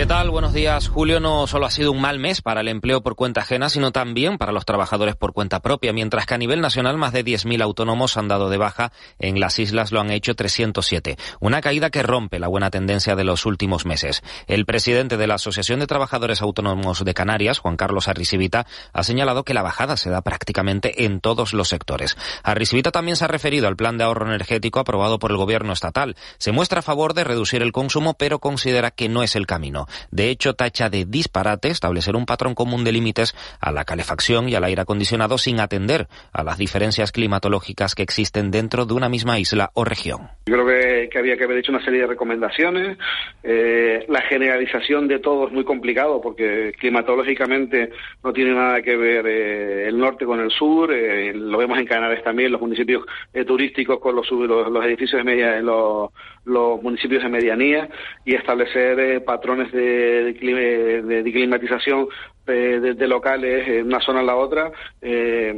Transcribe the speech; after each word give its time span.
¿Qué 0.00 0.06
tal? 0.06 0.30
Buenos 0.30 0.54
días. 0.54 0.88
Julio 0.88 1.20
no 1.20 1.46
solo 1.46 1.66
ha 1.66 1.70
sido 1.70 1.92
un 1.92 2.00
mal 2.00 2.18
mes 2.18 2.40
para 2.40 2.62
el 2.62 2.68
empleo 2.68 3.02
por 3.02 3.16
cuenta 3.16 3.42
ajena, 3.42 3.68
sino 3.68 3.92
también 3.92 4.38
para 4.38 4.50
los 4.50 4.64
trabajadores 4.64 5.14
por 5.14 5.34
cuenta 5.34 5.60
propia, 5.60 5.92
mientras 5.92 6.24
que 6.24 6.32
a 6.32 6.38
nivel 6.38 6.62
nacional 6.62 6.96
más 6.96 7.12
de 7.12 7.22
10.000 7.22 7.62
autónomos 7.62 8.16
han 8.16 8.26
dado 8.26 8.48
de 8.48 8.56
baja, 8.56 8.92
en 9.18 9.40
las 9.40 9.58
islas 9.58 9.92
lo 9.92 10.00
han 10.00 10.10
hecho 10.10 10.34
307. 10.34 11.18
Una 11.40 11.60
caída 11.60 11.90
que 11.90 12.02
rompe 12.02 12.38
la 12.38 12.48
buena 12.48 12.70
tendencia 12.70 13.14
de 13.14 13.24
los 13.24 13.44
últimos 13.44 13.84
meses. 13.84 14.22
El 14.46 14.64
presidente 14.64 15.18
de 15.18 15.26
la 15.26 15.34
Asociación 15.34 15.80
de 15.80 15.86
Trabajadores 15.86 16.40
Autónomos 16.40 17.04
de 17.04 17.12
Canarias, 17.12 17.58
Juan 17.58 17.76
Carlos 17.76 18.08
Arrisibita, 18.08 18.66
ha 18.94 19.02
señalado 19.02 19.44
que 19.44 19.52
la 19.52 19.60
bajada 19.60 19.98
se 19.98 20.08
da 20.08 20.22
prácticamente 20.22 21.04
en 21.04 21.20
todos 21.20 21.52
los 21.52 21.68
sectores. 21.68 22.16
Arrisibita 22.42 22.90
también 22.90 23.16
se 23.16 23.26
ha 23.26 23.28
referido 23.28 23.68
al 23.68 23.76
plan 23.76 23.98
de 23.98 24.04
ahorro 24.04 24.28
energético 24.28 24.80
aprobado 24.80 25.18
por 25.18 25.30
el 25.30 25.36
gobierno 25.36 25.74
estatal. 25.74 26.16
Se 26.38 26.52
muestra 26.52 26.78
a 26.78 26.82
favor 26.82 27.12
de 27.12 27.24
reducir 27.24 27.60
el 27.60 27.72
consumo, 27.72 28.14
pero 28.14 28.38
considera 28.38 28.90
que 28.90 29.10
no 29.10 29.22
es 29.22 29.36
el 29.36 29.46
camino. 29.46 29.88
De 30.10 30.30
hecho, 30.30 30.54
tacha 30.54 30.90
de 30.90 31.04
disparate 31.04 31.68
establecer 31.68 32.16
un 32.16 32.26
patrón 32.26 32.54
común 32.54 32.84
de 32.84 32.92
límites 32.92 33.34
a 33.60 33.72
la 33.72 33.84
calefacción 33.84 34.48
y 34.48 34.54
al 34.54 34.64
aire 34.64 34.82
acondicionado 34.82 35.38
sin 35.38 35.60
atender 35.60 36.08
a 36.32 36.42
las 36.42 36.58
diferencias 36.58 37.12
climatológicas 37.12 37.94
que 37.94 38.02
existen 38.02 38.50
dentro 38.50 38.86
de 38.86 38.94
una 38.94 39.08
misma 39.08 39.38
isla 39.38 39.70
o 39.74 39.84
región. 39.84 40.28
Yo 40.46 40.54
creo 40.54 41.08
que, 41.10 41.18
había 41.18 41.36
que 41.36 41.44
haber 41.44 41.58
hecho 41.58 41.72
una 41.72 41.84
serie 41.84 42.00
de 42.00 42.06
recomendaciones. 42.06 42.98
Eh, 43.42 44.04
la 44.08 44.22
generalización 44.22 45.06
de 45.08 45.18
todo 45.18 45.46
es 45.46 45.52
muy 45.52 45.64
complicado 45.64 46.20
porque 46.20 46.72
climatológicamente 46.78 47.90
no 48.24 48.32
tiene 48.32 48.54
nada 48.54 48.82
que 48.82 48.96
ver 48.96 49.26
eh, 49.26 49.88
el 49.88 49.98
norte 49.98 50.24
con 50.24 50.40
el 50.40 50.50
sur. 50.50 50.92
Eh, 50.92 51.32
lo 51.34 51.58
vemos 51.58 51.78
en 51.78 51.86
Canarias 51.86 52.24
también, 52.24 52.52
los 52.52 52.60
municipios 52.60 53.04
turísticos 53.46 54.00
con 54.00 54.16
los, 54.16 54.30
los, 54.30 54.84
edificios 54.84 55.18
de 55.18 55.24
media, 55.24 55.60
los, 55.60 56.10
los 56.44 56.82
municipios 56.82 57.22
de 57.22 57.28
medianía 57.28 57.88
y 58.24 58.34
establecer 58.34 59.24
patrones 59.24 59.69
de, 59.72 60.32
de, 60.32 61.32
climatización 61.32 62.08
de, 62.46 62.94
de, 62.94 63.08
locales 63.08 63.84
una 63.84 64.00
zona 64.00 64.20
a 64.20 64.24
la 64.24 64.36
otra 64.36 64.70
eh, 65.00 65.50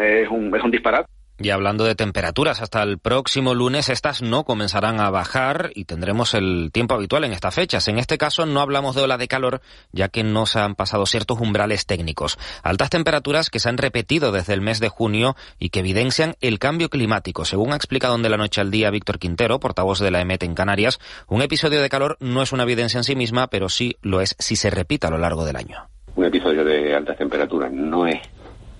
es, 0.00 0.28
un, 0.28 0.54
es 0.56 0.62
un 0.62 0.70
disparate. 0.70 1.11
Y 1.42 1.50
hablando 1.50 1.82
de 1.84 1.96
temperaturas, 1.96 2.62
hasta 2.62 2.84
el 2.84 2.98
próximo 2.98 3.52
lunes 3.52 3.88
estas 3.88 4.22
no 4.22 4.44
comenzarán 4.44 5.00
a 5.00 5.10
bajar 5.10 5.72
y 5.74 5.86
tendremos 5.86 6.34
el 6.34 6.70
tiempo 6.72 6.94
habitual 6.94 7.24
en 7.24 7.32
estas 7.32 7.56
fechas. 7.56 7.88
En 7.88 7.98
este 7.98 8.16
caso 8.16 8.46
no 8.46 8.60
hablamos 8.60 8.94
de 8.94 9.02
ola 9.02 9.18
de 9.18 9.26
calor, 9.26 9.60
ya 9.90 10.08
que 10.08 10.22
no 10.22 10.46
se 10.46 10.60
han 10.60 10.76
pasado 10.76 11.04
ciertos 11.04 11.40
umbrales 11.40 11.84
técnicos. 11.84 12.38
Altas 12.62 12.90
temperaturas 12.90 13.50
que 13.50 13.58
se 13.58 13.68
han 13.68 13.76
repetido 13.76 14.30
desde 14.30 14.54
el 14.54 14.60
mes 14.60 14.78
de 14.78 14.88
junio 14.88 15.34
y 15.58 15.70
que 15.70 15.80
evidencian 15.80 16.36
el 16.40 16.60
cambio 16.60 16.88
climático. 16.90 17.44
Según 17.44 17.72
ha 17.72 17.76
explicado 17.76 18.16
de 18.16 18.28
la 18.28 18.36
noche 18.36 18.60
al 18.60 18.70
día 18.70 18.90
Víctor 18.90 19.18
Quintero, 19.18 19.58
portavoz 19.58 19.98
de 19.98 20.12
la 20.12 20.20
EMET 20.20 20.44
en 20.44 20.54
Canarias, 20.54 21.00
un 21.26 21.42
episodio 21.42 21.82
de 21.82 21.88
calor 21.88 22.18
no 22.20 22.42
es 22.42 22.52
una 22.52 22.62
evidencia 22.62 22.98
en 22.98 23.04
sí 23.04 23.16
misma, 23.16 23.48
pero 23.48 23.68
sí 23.68 23.96
lo 24.02 24.20
es 24.20 24.36
si 24.38 24.54
se 24.54 24.70
repite 24.70 25.08
a 25.08 25.10
lo 25.10 25.18
largo 25.18 25.44
del 25.44 25.56
año. 25.56 25.88
Un 26.14 26.26
episodio 26.26 26.64
de 26.64 26.94
altas 26.94 27.16
temperaturas 27.16 27.72
no 27.72 28.06
es 28.06 28.20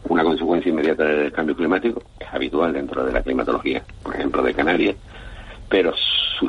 una 0.08 0.24
consecuencia 0.24 0.70
inmediata 0.70 1.04
del 1.04 1.32
cambio 1.32 1.56
climático, 1.56 2.02
es 2.18 2.26
habitual 2.32 2.72
dentro 2.72 3.04
de 3.04 3.12
la 3.12 3.22
climatología, 3.22 3.82
por 4.02 4.14
ejemplo, 4.14 4.42
de 4.42 4.54
Canarias, 4.54 4.96
pero 5.68 5.94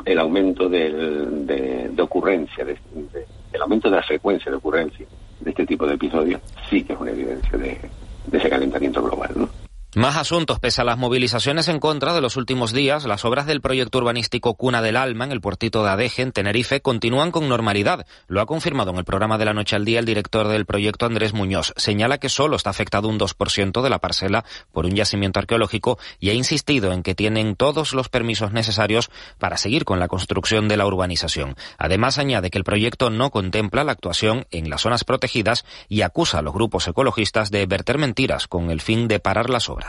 el 0.04 0.18
aumento 0.18 0.68
de, 0.68 1.92
ocurrencia, 1.98 2.64
el 2.64 3.62
aumento 3.62 3.88
de 3.88 3.96
la 3.96 4.02
frecuencia 4.02 4.50
de 4.50 4.58
ocurrencia 4.58 5.06
de 5.40 5.50
este 5.50 5.66
tipo 5.66 5.86
de 5.86 5.94
episodios, 5.94 6.40
sí 6.68 6.82
que 6.82 6.92
es 6.92 7.00
una 7.00 7.12
evidencia 7.12 7.58
de, 7.58 7.78
de 8.26 8.38
ese 8.38 8.50
calentamiento 8.50 9.02
global, 9.02 9.30
¿no? 9.36 9.63
Más 9.96 10.16
asuntos. 10.16 10.58
Pese 10.58 10.80
a 10.80 10.84
las 10.84 10.98
movilizaciones 10.98 11.68
en 11.68 11.78
contra 11.78 12.14
de 12.14 12.20
los 12.20 12.36
últimos 12.36 12.72
días, 12.72 13.04
las 13.04 13.24
obras 13.24 13.46
del 13.46 13.60
proyecto 13.60 13.98
urbanístico 13.98 14.54
Cuna 14.54 14.82
del 14.82 14.96
Alma 14.96 15.24
en 15.24 15.30
el 15.30 15.40
puertito 15.40 15.84
de 15.84 15.90
Adeje, 15.90 16.22
en 16.22 16.32
Tenerife, 16.32 16.80
continúan 16.80 17.30
con 17.30 17.48
normalidad. 17.48 18.04
Lo 18.26 18.40
ha 18.40 18.46
confirmado 18.46 18.90
en 18.90 18.96
el 18.96 19.04
programa 19.04 19.38
de 19.38 19.44
la 19.44 19.54
noche 19.54 19.76
al 19.76 19.84
día 19.84 20.00
el 20.00 20.04
director 20.04 20.48
del 20.48 20.66
proyecto, 20.66 21.06
Andrés 21.06 21.32
Muñoz. 21.32 21.72
Señala 21.76 22.18
que 22.18 22.28
solo 22.28 22.56
está 22.56 22.70
afectado 22.70 23.08
un 23.08 23.20
2% 23.20 23.82
de 23.82 23.90
la 23.90 24.00
parcela 24.00 24.44
por 24.72 24.84
un 24.84 24.96
yacimiento 24.96 25.38
arqueológico 25.38 25.96
y 26.18 26.30
ha 26.30 26.34
insistido 26.34 26.92
en 26.92 27.04
que 27.04 27.14
tienen 27.14 27.54
todos 27.54 27.94
los 27.94 28.08
permisos 28.08 28.50
necesarios 28.50 29.10
para 29.38 29.56
seguir 29.56 29.84
con 29.84 30.00
la 30.00 30.08
construcción 30.08 30.66
de 30.66 30.76
la 30.76 30.86
urbanización. 30.86 31.54
Además, 31.78 32.18
añade 32.18 32.50
que 32.50 32.58
el 32.58 32.64
proyecto 32.64 33.10
no 33.10 33.30
contempla 33.30 33.84
la 33.84 33.92
actuación 33.92 34.46
en 34.50 34.70
las 34.70 34.80
zonas 34.80 35.04
protegidas 35.04 35.64
y 35.88 36.02
acusa 36.02 36.40
a 36.40 36.42
los 36.42 36.52
grupos 36.52 36.88
ecologistas 36.88 37.52
de 37.52 37.64
verter 37.66 37.98
mentiras 37.98 38.48
con 38.48 38.72
el 38.72 38.80
fin 38.80 39.06
de 39.06 39.20
parar 39.20 39.50
las 39.50 39.68
obras. 39.68 39.83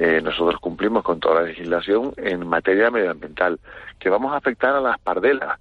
Eh, 0.00 0.20
nosotros 0.22 0.60
cumplimos 0.60 1.02
con 1.02 1.18
toda 1.18 1.40
la 1.40 1.48
legislación 1.48 2.12
en 2.16 2.46
materia 2.46 2.88
medioambiental, 2.90 3.58
que 3.98 4.08
vamos 4.08 4.32
a 4.32 4.36
afectar 4.36 4.74
a 4.76 4.80
las 4.80 4.98
pardelas. 5.00 5.58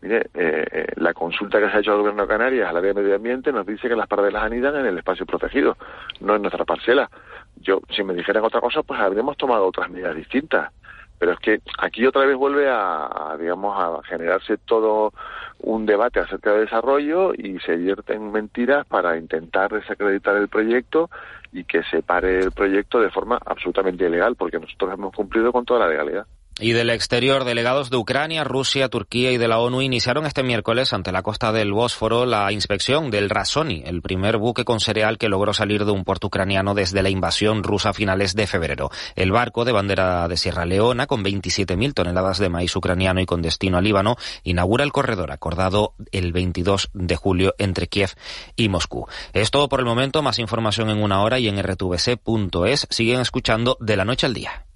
Mire, 0.00 0.30
eh, 0.34 0.64
eh, 0.70 0.86
la 0.96 1.12
consulta 1.12 1.58
que 1.58 1.68
se 1.68 1.76
ha 1.76 1.80
hecho 1.80 1.92
al 1.92 1.98
Gobierno 1.98 2.22
de 2.22 2.28
Canarias 2.28 2.70
al 2.70 2.76
área 2.78 2.94
de 2.94 3.02
medio 3.02 3.16
ambiente 3.16 3.52
nos 3.52 3.66
dice 3.66 3.88
que 3.88 3.96
las 3.96 4.06
pardelas 4.06 4.44
anidan 4.44 4.76
en 4.76 4.86
el 4.86 4.96
espacio 4.96 5.26
protegido, 5.26 5.76
no 6.20 6.36
en 6.36 6.42
nuestra 6.42 6.64
parcela. 6.64 7.10
Yo, 7.56 7.80
si 7.94 8.02
me 8.02 8.14
dijeran 8.14 8.44
otra 8.44 8.60
cosa, 8.60 8.82
pues 8.82 8.98
habríamos 8.98 9.36
tomado 9.36 9.66
otras 9.66 9.90
medidas 9.90 10.16
distintas. 10.16 10.72
Pero 11.18 11.32
es 11.32 11.38
que 11.38 11.60
aquí 11.78 12.06
otra 12.06 12.26
vez 12.26 12.36
vuelve 12.36 12.68
a, 12.70 13.36
digamos, 13.38 13.74
a 13.78 14.02
generarse 14.06 14.58
todo 14.58 15.12
un 15.60 15.86
debate 15.86 16.20
acerca 16.20 16.52
del 16.52 16.66
desarrollo 16.66 17.32
y 17.34 17.58
se 17.60 17.76
vierten 17.76 18.32
mentiras 18.32 18.86
para 18.86 19.16
intentar 19.16 19.72
desacreditar 19.72 20.36
el 20.36 20.48
proyecto 20.48 21.08
y 21.56 21.64
que 21.64 21.82
se 21.84 22.02
pare 22.02 22.40
el 22.40 22.52
proyecto 22.52 23.00
de 23.00 23.10
forma 23.10 23.38
absolutamente 23.44 24.06
ilegal, 24.06 24.36
porque 24.36 24.58
nosotros 24.58 24.92
hemos 24.92 25.14
cumplido 25.14 25.52
con 25.52 25.64
toda 25.64 25.80
la 25.80 25.88
legalidad. 25.88 26.26
Y 26.58 26.72
del 26.72 26.88
exterior, 26.88 27.44
delegados 27.44 27.90
de 27.90 27.98
Ucrania, 27.98 28.42
Rusia, 28.42 28.88
Turquía 28.88 29.30
y 29.30 29.36
de 29.36 29.46
la 29.46 29.58
ONU 29.58 29.82
iniciaron 29.82 30.24
este 30.24 30.42
miércoles 30.42 30.94
ante 30.94 31.12
la 31.12 31.20
costa 31.20 31.52
del 31.52 31.70
Bósforo 31.70 32.24
la 32.24 32.50
inspección 32.50 33.10
del 33.10 33.28
Rasoni, 33.28 33.82
el 33.84 34.00
primer 34.00 34.38
buque 34.38 34.64
con 34.64 34.80
cereal 34.80 35.18
que 35.18 35.28
logró 35.28 35.52
salir 35.52 35.84
de 35.84 35.90
un 35.90 36.02
puerto 36.02 36.28
ucraniano 36.28 36.72
desde 36.72 37.02
la 37.02 37.10
invasión 37.10 37.62
rusa 37.62 37.90
a 37.90 37.92
finales 37.92 38.34
de 38.34 38.46
febrero. 38.46 38.90
El 39.16 39.32
barco 39.32 39.66
de 39.66 39.72
bandera 39.72 40.28
de 40.28 40.38
Sierra 40.38 40.64
Leona, 40.64 41.06
con 41.06 41.22
27.000 41.22 41.92
toneladas 41.92 42.38
de 42.38 42.48
maíz 42.48 42.74
ucraniano 42.74 43.20
y 43.20 43.26
con 43.26 43.42
destino 43.42 43.76
a 43.76 43.82
Líbano, 43.82 44.16
inaugura 44.42 44.82
el 44.82 44.92
corredor 44.92 45.32
acordado 45.32 45.92
el 46.10 46.32
22 46.32 46.88
de 46.94 47.16
julio 47.16 47.54
entre 47.58 47.86
Kiev 47.86 48.12
y 48.56 48.70
Moscú. 48.70 49.06
Es 49.34 49.50
todo 49.50 49.68
por 49.68 49.80
el 49.80 49.86
momento, 49.86 50.22
más 50.22 50.38
información 50.38 50.88
en 50.88 51.02
una 51.02 51.20
hora 51.20 51.38
y 51.38 51.48
en 51.48 51.62
rtvc.es. 51.62 52.86
Siguen 52.88 53.20
escuchando 53.20 53.76
de 53.78 53.96
la 53.98 54.06
noche 54.06 54.24
al 54.24 54.32
día. 54.32 54.66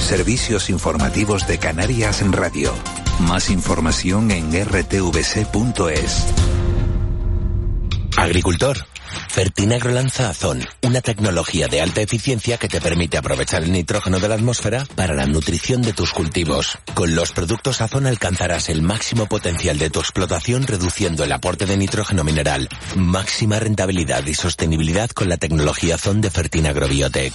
Servicios 0.00 0.70
informativos 0.70 1.46
de 1.46 1.58
Canarias 1.58 2.22
en 2.22 2.32
Radio. 2.32 2.72
Más 3.20 3.50
información 3.50 4.30
en 4.30 4.52
rtvc.es. 4.52 6.26
Agricultor. 8.16 8.86
Fertinagro 9.28 9.92
lanza 9.92 10.30
Azón, 10.30 10.62
una 10.82 11.00
tecnología 11.00 11.68
de 11.68 11.80
alta 11.80 12.00
eficiencia 12.00 12.56
que 12.58 12.68
te 12.68 12.80
permite 12.80 13.18
aprovechar 13.18 13.62
el 13.62 13.72
nitrógeno 13.72 14.18
de 14.18 14.28
la 14.28 14.36
atmósfera 14.36 14.86
para 14.94 15.14
la 15.14 15.26
nutrición 15.26 15.82
de 15.82 15.92
tus 15.92 16.12
cultivos. 16.12 16.78
Con 16.94 17.14
los 17.14 17.32
productos 17.32 17.80
Azón 17.80 18.06
alcanzarás 18.06 18.68
el 18.68 18.82
máximo 18.82 19.26
potencial 19.26 19.78
de 19.78 19.90
tu 19.90 20.00
explotación 20.00 20.66
reduciendo 20.66 21.24
el 21.24 21.32
aporte 21.32 21.66
de 21.66 21.76
nitrógeno 21.76 22.24
mineral. 22.24 22.68
Máxima 22.94 23.58
rentabilidad 23.58 24.24
y 24.26 24.34
sostenibilidad 24.34 25.10
con 25.10 25.28
la 25.28 25.36
tecnología 25.36 25.96
Azón 25.96 26.20
de 26.20 26.30
Fertinagro 26.30 26.88
Biotech. 26.88 27.34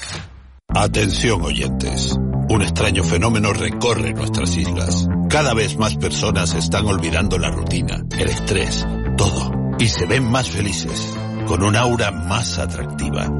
Atención 0.73 1.41
oyentes. 1.41 2.17
Un 2.49 2.61
extraño 2.61 3.03
fenómeno 3.03 3.53
recorre 3.53 4.13
nuestras 4.13 4.55
islas. 4.55 5.07
Cada 5.29 5.53
vez 5.53 5.77
más 5.77 5.95
personas 5.95 6.53
están 6.53 6.85
olvidando 6.85 7.37
la 7.37 7.49
rutina, 7.49 8.03
el 8.17 8.29
estrés, 8.29 8.85
todo. 9.17 9.51
Y 9.79 9.87
se 9.87 10.05
ven 10.05 10.29
más 10.29 10.49
felices, 10.49 11.13
con 11.47 11.63
un 11.63 11.75
aura 11.75 12.11
más 12.11 12.59
atractiva. 12.59 13.31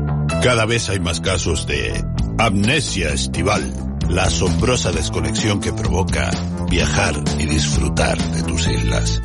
Cada 0.42 0.66
vez 0.66 0.90
hay 0.90 1.00
más 1.00 1.20
casos 1.20 1.68
de 1.68 2.04
amnesia 2.38 3.10
estival, 3.10 3.74
la 4.10 4.24
asombrosa 4.24 4.92
desconexión 4.92 5.60
que 5.60 5.74
provoca 5.74 6.32
viajar 6.70 7.16
y 7.38 7.46
disfrutar 7.46 8.18
de 8.18 8.44
tus 8.44 8.68
islas. 8.68 9.22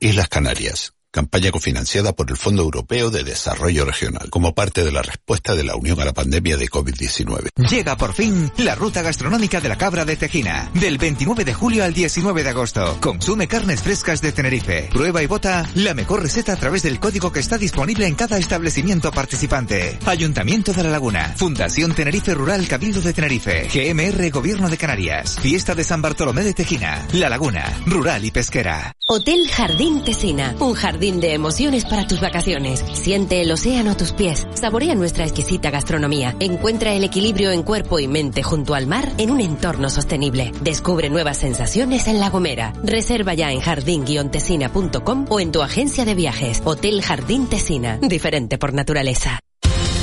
Islas 0.00 0.28
Canarias 0.28 0.94
campaña 1.10 1.50
cofinanciada 1.50 2.12
por 2.12 2.30
el 2.30 2.36
Fondo 2.36 2.62
Europeo 2.62 3.10
de 3.10 3.24
Desarrollo 3.24 3.84
Regional, 3.84 4.30
como 4.30 4.54
parte 4.54 4.84
de 4.84 4.92
la 4.92 5.02
respuesta 5.02 5.54
de 5.54 5.64
la 5.64 5.74
Unión 5.74 6.00
a 6.00 6.04
la 6.04 6.12
pandemia 6.12 6.56
de 6.56 6.68
COVID-19. 6.68 7.48
Llega 7.68 7.96
por 7.96 8.14
fin 8.14 8.50
la 8.58 8.74
ruta 8.74 9.02
gastronómica 9.02 9.60
de 9.60 9.68
la 9.68 9.76
cabra 9.78 10.04
de 10.04 10.16
Tejina, 10.16 10.70
del 10.74 10.98
29 10.98 11.44
de 11.44 11.54
julio 11.54 11.84
al 11.84 11.94
19 11.94 12.44
de 12.44 12.50
agosto. 12.50 12.98
Consume 13.00 13.48
carnes 13.48 13.82
frescas 13.82 14.20
de 14.20 14.32
Tenerife. 14.32 14.88
Prueba 14.92 15.22
y 15.22 15.26
vota 15.26 15.68
la 15.74 15.94
mejor 15.94 16.22
receta 16.22 16.52
a 16.52 16.56
través 16.56 16.82
del 16.82 17.00
código 17.00 17.32
que 17.32 17.40
está 17.40 17.58
disponible 17.58 18.06
en 18.06 18.14
cada 18.14 18.38
establecimiento 18.38 19.10
participante. 19.10 19.98
Ayuntamiento 20.06 20.72
de 20.72 20.84
la 20.84 20.90
Laguna, 20.90 21.34
Fundación 21.36 21.94
Tenerife 21.94 22.34
Rural 22.34 22.68
Cabildo 22.68 23.00
de 23.00 23.12
Tenerife, 23.12 23.68
GMR 23.72 24.30
Gobierno 24.30 24.68
de 24.68 24.76
Canarias, 24.76 25.38
Fiesta 25.40 25.74
de 25.74 25.84
San 25.84 26.02
Bartolomé 26.02 26.44
de 26.44 26.54
Tejina, 26.54 27.06
La 27.12 27.28
Laguna, 27.28 27.64
Rural 27.86 28.24
y 28.24 28.30
Pesquera. 28.30 28.94
Hotel 29.12 29.48
Jardín 29.48 30.04
Tesina, 30.04 30.54
un 30.60 30.74
jardín 30.74 31.18
de 31.18 31.34
emociones 31.34 31.84
para 31.84 32.06
tus 32.06 32.20
vacaciones. 32.20 32.84
Siente 32.92 33.40
el 33.40 33.50
océano 33.50 33.90
a 33.90 33.96
tus 33.96 34.12
pies, 34.12 34.46
saborea 34.54 34.94
nuestra 34.94 35.24
exquisita 35.24 35.68
gastronomía, 35.70 36.36
encuentra 36.38 36.92
el 36.92 37.02
equilibrio 37.02 37.50
en 37.50 37.64
cuerpo 37.64 37.98
y 37.98 38.06
mente 38.06 38.44
junto 38.44 38.72
al 38.72 38.86
mar 38.86 39.08
en 39.18 39.32
un 39.32 39.40
entorno 39.40 39.90
sostenible. 39.90 40.52
Descubre 40.60 41.10
nuevas 41.10 41.38
sensaciones 41.38 42.06
en 42.06 42.20
La 42.20 42.30
Gomera. 42.30 42.72
Reserva 42.84 43.34
ya 43.34 43.50
en 43.50 43.58
jardín-tesina.com 43.58 45.26
o 45.28 45.40
en 45.40 45.50
tu 45.50 45.60
agencia 45.60 46.04
de 46.04 46.14
viajes. 46.14 46.62
Hotel 46.64 47.02
Jardín 47.02 47.48
Tesina, 47.48 47.98
diferente 48.00 48.58
por 48.58 48.72
naturaleza. 48.72 49.40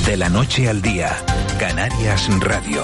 De 0.04 0.18
la 0.18 0.28
noche 0.28 0.68
al 0.68 0.82
día, 0.82 1.16
Canarias 1.58 2.28
Radio. 2.40 2.82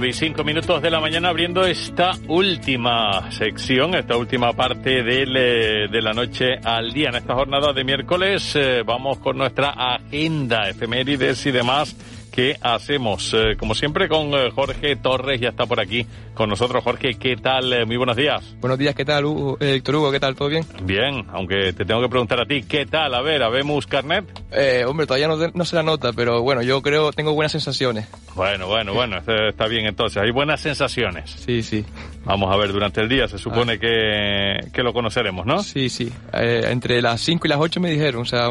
5 0.00 0.42
minutos 0.44 0.80
de 0.80 0.90
la 0.90 0.98
mañana 0.98 1.28
abriendo 1.28 1.64
esta 1.64 2.12
última 2.26 3.30
sección, 3.30 3.94
esta 3.94 4.16
última 4.16 4.54
parte 4.54 5.02
del, 5.02 5.36
eh, 5.36 5.88
de 5.88 6.02
la 6.02 6.14
noche 6.14 6.56
al 6.64 6.92
día. 6.92 7.10
En 7.10 7.16
esta 7.16 7.34
jornada 7.34 7.74
de 7.74 7.84
miércoles 7.84 8.56
eh, 8.56 8.82
vamos 8.84 9.18
con 9.18 9.36
nuestra 9.36 9.68
agenda, 9.76 10.68
efemérides 10.70 11.44
y 11.44 11.50
demás 11.50 11.94
¿Qué 12.30 12.56
hacemos. 12.60 13.34
Eh, 13.34 13.56
como 13.58 13.74
siempre 13.74 14.08
con 14.08 14.32
eh, 14.34 14.50
Jorge 14.54 14.96
Torres, 14.96 15.40
ya 15.40 15.48
está 15.48 15.66
por 15.66 15.80
aquí 15.80 16.06
con 16.34 16.48
nosotros. 16.48 16.82
Jorge, 16.84 17.14
¿qué 17.14 17.36
tal? 17.36 17.72
Eh, 17.72 17.84
muy 17.84 17.96
buenos 17.96 18.16
días. 18.16 18.54
Buenos 18.60 18.78
días, 18.78 18.94
¿qué 18.94 19.04
tal, 19.04 19.24
Hugo? 19.24 19.58
Héctor 19.60 19.96
Hugo? 19.96 20.12
¿Qué 20.12 20.20
tal? 20.20 20.36
¿Todo 20.36 20.48
bien? 20.48 20.64
Bien, 20.84 21.26
aunque 21.32 21.72
te 21.72 21.84
tengo 21.84 22.00
que 22.00 22.08
preguntar 22.08 22.40
a 22.40 22.46
ti, 22.46 22.62
¿qué 22.62 22.86
tal? 22.86 23.14
A 23.14 23.20
ver, 23.20 23.42
¿habemos 23.42 23.86
carnet? 23.86 24.24
Eh, 24.52 24.84
hombre, 24.86 25.06
todavía 25.06 25.28
no, 25.28 25.36
no 25.36 25.64
se 25.64 25.76
la 25.76 25.82
nota, 25.82 26.12
pero 26.12 26.40
bueno, 26.42 26.62
yo 26.62 26.80
creo, 26.82 27.12
tengo 27.12 27.34
buenas 27.34 27.52
sensaciones. 27.52 28.08
Bueno, 28.34 28.68
bueno, 28.68 28.94
bueno, 28.94 29.18
está 29.48 29.66
bien 29.66 29.86
entonces. 29.86 30.22
Hay 30.22 30.30
buenas 30.30 30.60
sensaciones. 30.60 31.30
Sí, 31.30 31.62
sí. 31.62 31.84
Vamos 32.24 32.54
a 32.54 32.56
ver 32.56 32.72
durante 32.72 33.00
el 33.00 33.08
día, 33.08 33.26
se 33.26 33.38
supone 33.38 33.72
ah. 33.72 33.78
que, 33.78 34.70
que, 34.72 34.82
lo 34.82 34.92
conoceremos, 34.92 35.46
¿no? 35.46 35.62
Sí, 35.62 35.88
sí. 35.88 36.12
entre 36.32 37.02
las 37.02 37.20
5 37.22 37.46
y 37.46 37.50
las 37.50 37.58
8 37.58 37.80
me 37.80 37.90
dijeron, 37.90 38.22
o 38.22 38.24
sea, 38.24 38.48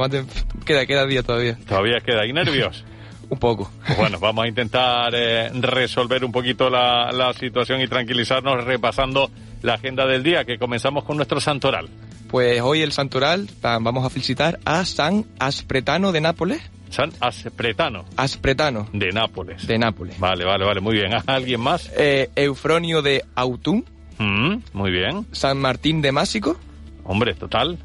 queda, 0.65 0.85
queda 0.85 1.05
día 1.05 1.23
todavía. 1.23 1.57
Todavía 1.67 2.01
queda. 2.01 2.25
¿Y 2.25 2.33
nervios? 2.33 2.83
Un 3.29 3.37
poco. 3.37 3.71
Bueno, 3.97 4.19
vamos 4.19 4.45
a 4.45 4.47
intentar 4.47 5.13
eh, 5.13 5.49
resolver 5.53 6.25
un 6.25 6.31
poquito 6.31 6.69
la, 6.69 7.11
la, 7.11 7.31
situación 7.33 7.81
y 7.81 7.87
tranquilizarnos 7.87 8.63
repasando 8.63 9.29
la 9.61 9.75
agenda 9.75 10.05
del 10.07 10.23
día, 10.23 10.45
que 10.45 10.57
comenzamos 10.57 11.03
con 11.03 11.17
nuestro 11.17 11.39
santoral. 11.39 11.89
Pues 12.29 12.61
hoy 12.61 12.81
el 12.81 12.91
santoral 12.91 13.49
vamos 13.61 14.05
a 14.05 14.09
felicitar 14.09 14.59
a 14.63 14.85
San 14.85 15.25
Aspretano 15.39 16.11
de 16.11 16.21
Nápoles. 16.21 16.61
San 16.89 17.11
Aspretano. 17.19 18.05
Aspretano. 18.17 18.87
De 18.93 19.11
Nápoles. 19.11 19.65
De 19.65 19.77
Nápoles. 19.77 20.19
Vale, 20.19 20.45
vale, 20.45 20.65
vale, 20.65 20.81
muy 20.81 20.93
bien. 20.93 21.11
¿Alguien 21.27 21.61
más? 21.61 21.91
Eh, 21.97 22.29
Eufronio 22.35 23.01
de 23.01 23.23
Autun. 23.35 23.85
Mm, 24.17 24.57
muy 24.73 24.91
bien. 24.91 25.25
San 25.31 25.57
Martín 25.57 26.01
de 26.01 26.11
Másico. 26.11 26.57
Hombre, 27.03 27.33
total. 27.33 27.77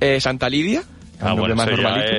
Eh, 0.00 0.20
Santa 0.20 0.48
Lidia. 0.48 0.82
Ah, 1.20 1.32
bueno, 1.32 1.56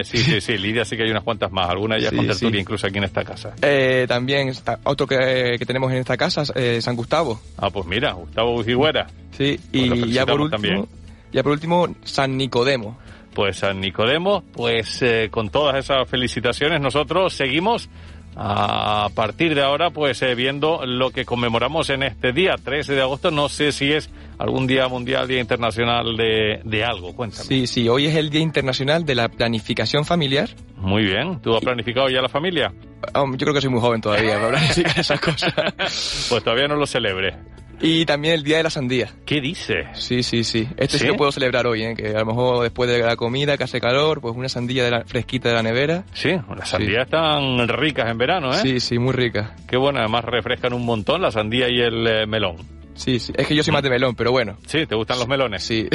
sí, 0.03 0.17
sí, 0.17 0.41
sí, 0.41 0.57
Lidia 0.57 0.85
sí 0.85 0.95
que 0.95 1.03
hay 1.03 1.11
unas 1.11 1.23
cuantas 1.23 1.51
más, 1.51 1.69
algunas 1.69 2.01
ya 2.01 2.11
con 2.11 2.25
tertulia 2.25 2.61
incluso 2.61 2.87
aquí 2.87 2.97
en 2.97 3.03
esta 3.03 3.23
casa. 3.23 3.53
Eh, 3.61 4.05
también 4.07 4.49
está 4.49 4.79
otro 4.83 5.05
que, 5.05 5.55
que, 5.59 5.65
tenemos 5.65 5.91
en 5.91 5.97
esta 5.97 6.17
casa, 6.17 6.43
eh, 6.55 6.81
San 6.81 6.95
Gustavo. 6.95 7.39
Ah, 7.57 7.69
pues 7.69 7.85
mira, 7.85 8.13
Gustavo 8.13 8.55
Ujigüera. 8.59 9.07
Sí, 9.31 9.59
y 9.71 10.11
ya 10.11 10.25
por, 10.25 10.41
último, 10.41 10.87
ya 11.31 11.43
por 11.43 11.51
último, 11.51 11.87
San 12.03 12.37
Nicodemo. 12.37 12.97
Pues 13.33 13.57
San 13.57 13.81
Nicodemo, 13.81 14.43
pues 14.53 15.01
eh, 15.01 15.27
con 15.29 15.49
todas 15.49 15.75
esas 15.75 16.07
felicitaciones 16.07 16.79
nosotros 16.79 17.33
seguimos 17.33 17.89
a 18.37 19.09
partir 19.15 19.55
de 19.55 19.63
ahora, 19.63 19.91
pues 19.91 20.21
eh, 20.21 20.35
viendo 20.35 20.85
lo 20.85 21.11
que 21.11 21.25
conmemoramos 21.25 21.89
en 21.89 22.03
este 22.03 22.33
día, 22.33 22.55
13 22.61 22.93
de 22.93 23.01
agosto, 23.01 23.31
no 23.31 23.47
sé 23.49 23.71
si 23.71 23.93
es 23.93 24.09
algún 24.37 24.67
día 24.67 24.87
mundial, 24.87 25.27
día 25.27 25.39
internacional 25.39 26.15
de, 26.17 26.61
de 26.63 26.83
algo, 26.83 27.15
cuéntame. 27.15 27.43
Sí, 27.43 27.67
sí, 27.67 27.89
hoy 27.89 28.07
es 28.07 28.15
el 28.15 28.29
Día 28.29 28.41
Internacional 28.41 29.05
de 29.05 29.15
la 29.15 29.29
Planificación 29.29 30.05
Familiar. 30.05 30.49
Muy 30.77 31.03
bien, 31.03 31.41
¿tú 31.41 31.55
has 31.55 31.61
planificado 31.61 32.09
ya 32.09 32.21
la 32.21 32.29
familia? 32.29 32.73
yo 33.13 33.37
creo 33.37 33.53
que 33.53 33.61
soy 33.61 33.69
muy 33.69 33.81
joven 33.81 34.01
todavía 34.01 34.35
para 34.35 34.49
planificar 34.49 34.99
esas 34.99 35.19
cosas. 35.19 35.53
pues 36.29 36.43
todavía 36.43 36.67
no 36.67 36.75
lo 36.75 36.87
celebre. 36.87 37.35
Y 37.81 38.05
también 38.05 38.35
el 38.35 38.43
Día 38.43 38.57
de 38.57 38.63
la 38.63 38.69
Sandía. 38.69 39.09
¿Qué 39.25 39.41
dice? 39.41 39.87
Sí, 39.93 40.23
sí, 40.23 40.43
sí. 40.43 40.67
Este 40.77 40.97
¿Sí? 40.97 41.07
lo 41.07 41.15
puedo 41.15 41.31
celebrar 41.31 41.67
hoy, 41.67 41.83
¿eh? 41.83 41.93
que 41.95 42.09
a 42.09 42.19
lo 42.19 42.25
mejor 42.25 42.63
después 42.63 42.89
de 42.89 42.99
la 42.99 43.15
comida, 43.15 43.57
que 43.57 43.65
hace 43.65 43.81
calor, 43.81 44.21
pues 44.21 44.35
una 44.35 44.49
sandía 44.49 44.85
de 44.85 44.91
la, 44.91 45.03
fresquita 45.03 45.49
de 45.49 45.55
la 45.55 45.63
nevera. 45.63 46.05
Sí, 46.13 46.31
las 46.55 46.69
sandías 46.69 47.05
están 47.05 47.67
ricas 47.67 48.09
en 48.09 48.17
verano, 48.17 48.51
¿eh? 48.51 48.57
Sí, 48.61 48.79
sí, 48.79 48.97
muy 48.97 49.13
ricas. 49.13 49.51
Qué 49.67 49.77
bueno, 49.77 49.99
además 49.99 50.23
refrescan 50.25 50.73
un 50.73 50.85
montón 50.85 51.21
la 51.21 51.31
sandía 51.31 51.69
y 51.69 51.81
el 51.81 52.07
eh, 52.07 52.25
melón. 52.25 52.55
Sí, 52.95 53.19
sí. 53.19 53.33
Es 53.35 53.47
que 53.47 53.55
yo 53.55 53.63
soy 53.63 53.73
más 53.73 53.83
de 53.83 53.89
melón, 53.89 54.15
pero 54.15 54.31
bueno. 54.31 54.57
Sí, 54.65 54.85
¿te 54.85 54.95
gustan 54.95 55.19
los 55.19 55.27
melones? 55.27 55.63
Sí. 55.63 55.87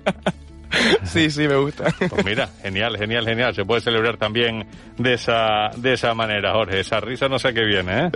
sí, 1.04 1.30
sí, 1.30 1.48
me 1.48 1.56
gusta. 1.56 1.94
Pues 2.08 2.24
mira, 2.24 2.48
genial, 2.62 2.96
genial, 2.96 3.24
genial. 3.24 3.54
Se 3.54 3.64
puede 3.64 3.80
celebrar 3.80 4.16
también 4.16 4.66
de 4.98 5.14
esa, 5.14 5.70
de 5.76 5.94
esa 5.94 6.14
manera, 6.14 6.52
Jorge. 6.52 6.80
Esa 6.80 7.00
risa 7.00 7.28
no 7.28 7.38
sé 7.38 7.54
qué 7.54 7.64
viene, 7.64 8.06
¿eh? 8.06 8.10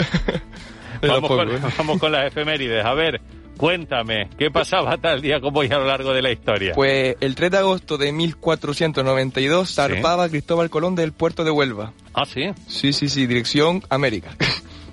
vamos, 1.08 1.31
con, 1.31 1.49
vamos 1.79 1.99
con 1.99 2.12
las 2.12 2.26
efemérides. 2.26 2.85
A 2.85 2.94
ver, 2.94 3.20
Cuéntame, 3.56 4.29
¿qué 4.37 4.50
pasaba 4.50 4.96
tal 4.96 5.23
día 5.23 5.41
como 5.41 5.61
hoy 5.61 5.69
a 5.69 5.79
lo 5.79 5.87
largo 5.87 6.12
de 6.12 6.23
la 6.23 6.32
historia? 6.32 6.73
Pues 6.75 7.17
el 7.20 7.37
3 7.37 7.52
de 7.52 7.58
agosto 7.58 7.96
de 7.96 8.11
1492 8.11 9.73
zarpaba 9.73 10.29
Cristóbal 10.29 10.70
Colón 10.70 10.96
del 10.96 11.12
puerto 11.12 11.44
de 11.44 11.52
Huelva. 11.52 11.93
Ah, 12.14 12.25
sí. 12.26 12.50
Sí, 12.67 12.93
sí, 12.93 13.08
sí, 13.08 13.26
dirección 13.26 13.82
América. 13.91 14.37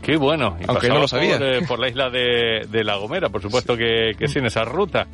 Qué 0.02 0.18
bueno. 0.18 0.58
Y 0.60 0.66
Aunque 0.68 0.90
no 0.90 1.00
lo 1.00 1.08
sabía. 1.08 1.38
Por, 1.38 1.48
eh, 1.48 1.62
por 1.68 1.80
la 1.80 1.90
isla 1.90 2.10
de, 2.10 2.68
de, 2.70 2.84
La 2.84 2.96
Gomera, 2.96 3.30
por 3.30 3.42
supuesto 3.42 3.78
que, 3.78 4.12
que 4.18 4.28
sí, 4.28 4.40
en 4.40 4.46
esa 4.46 4.64
ruta. 4.64 5.08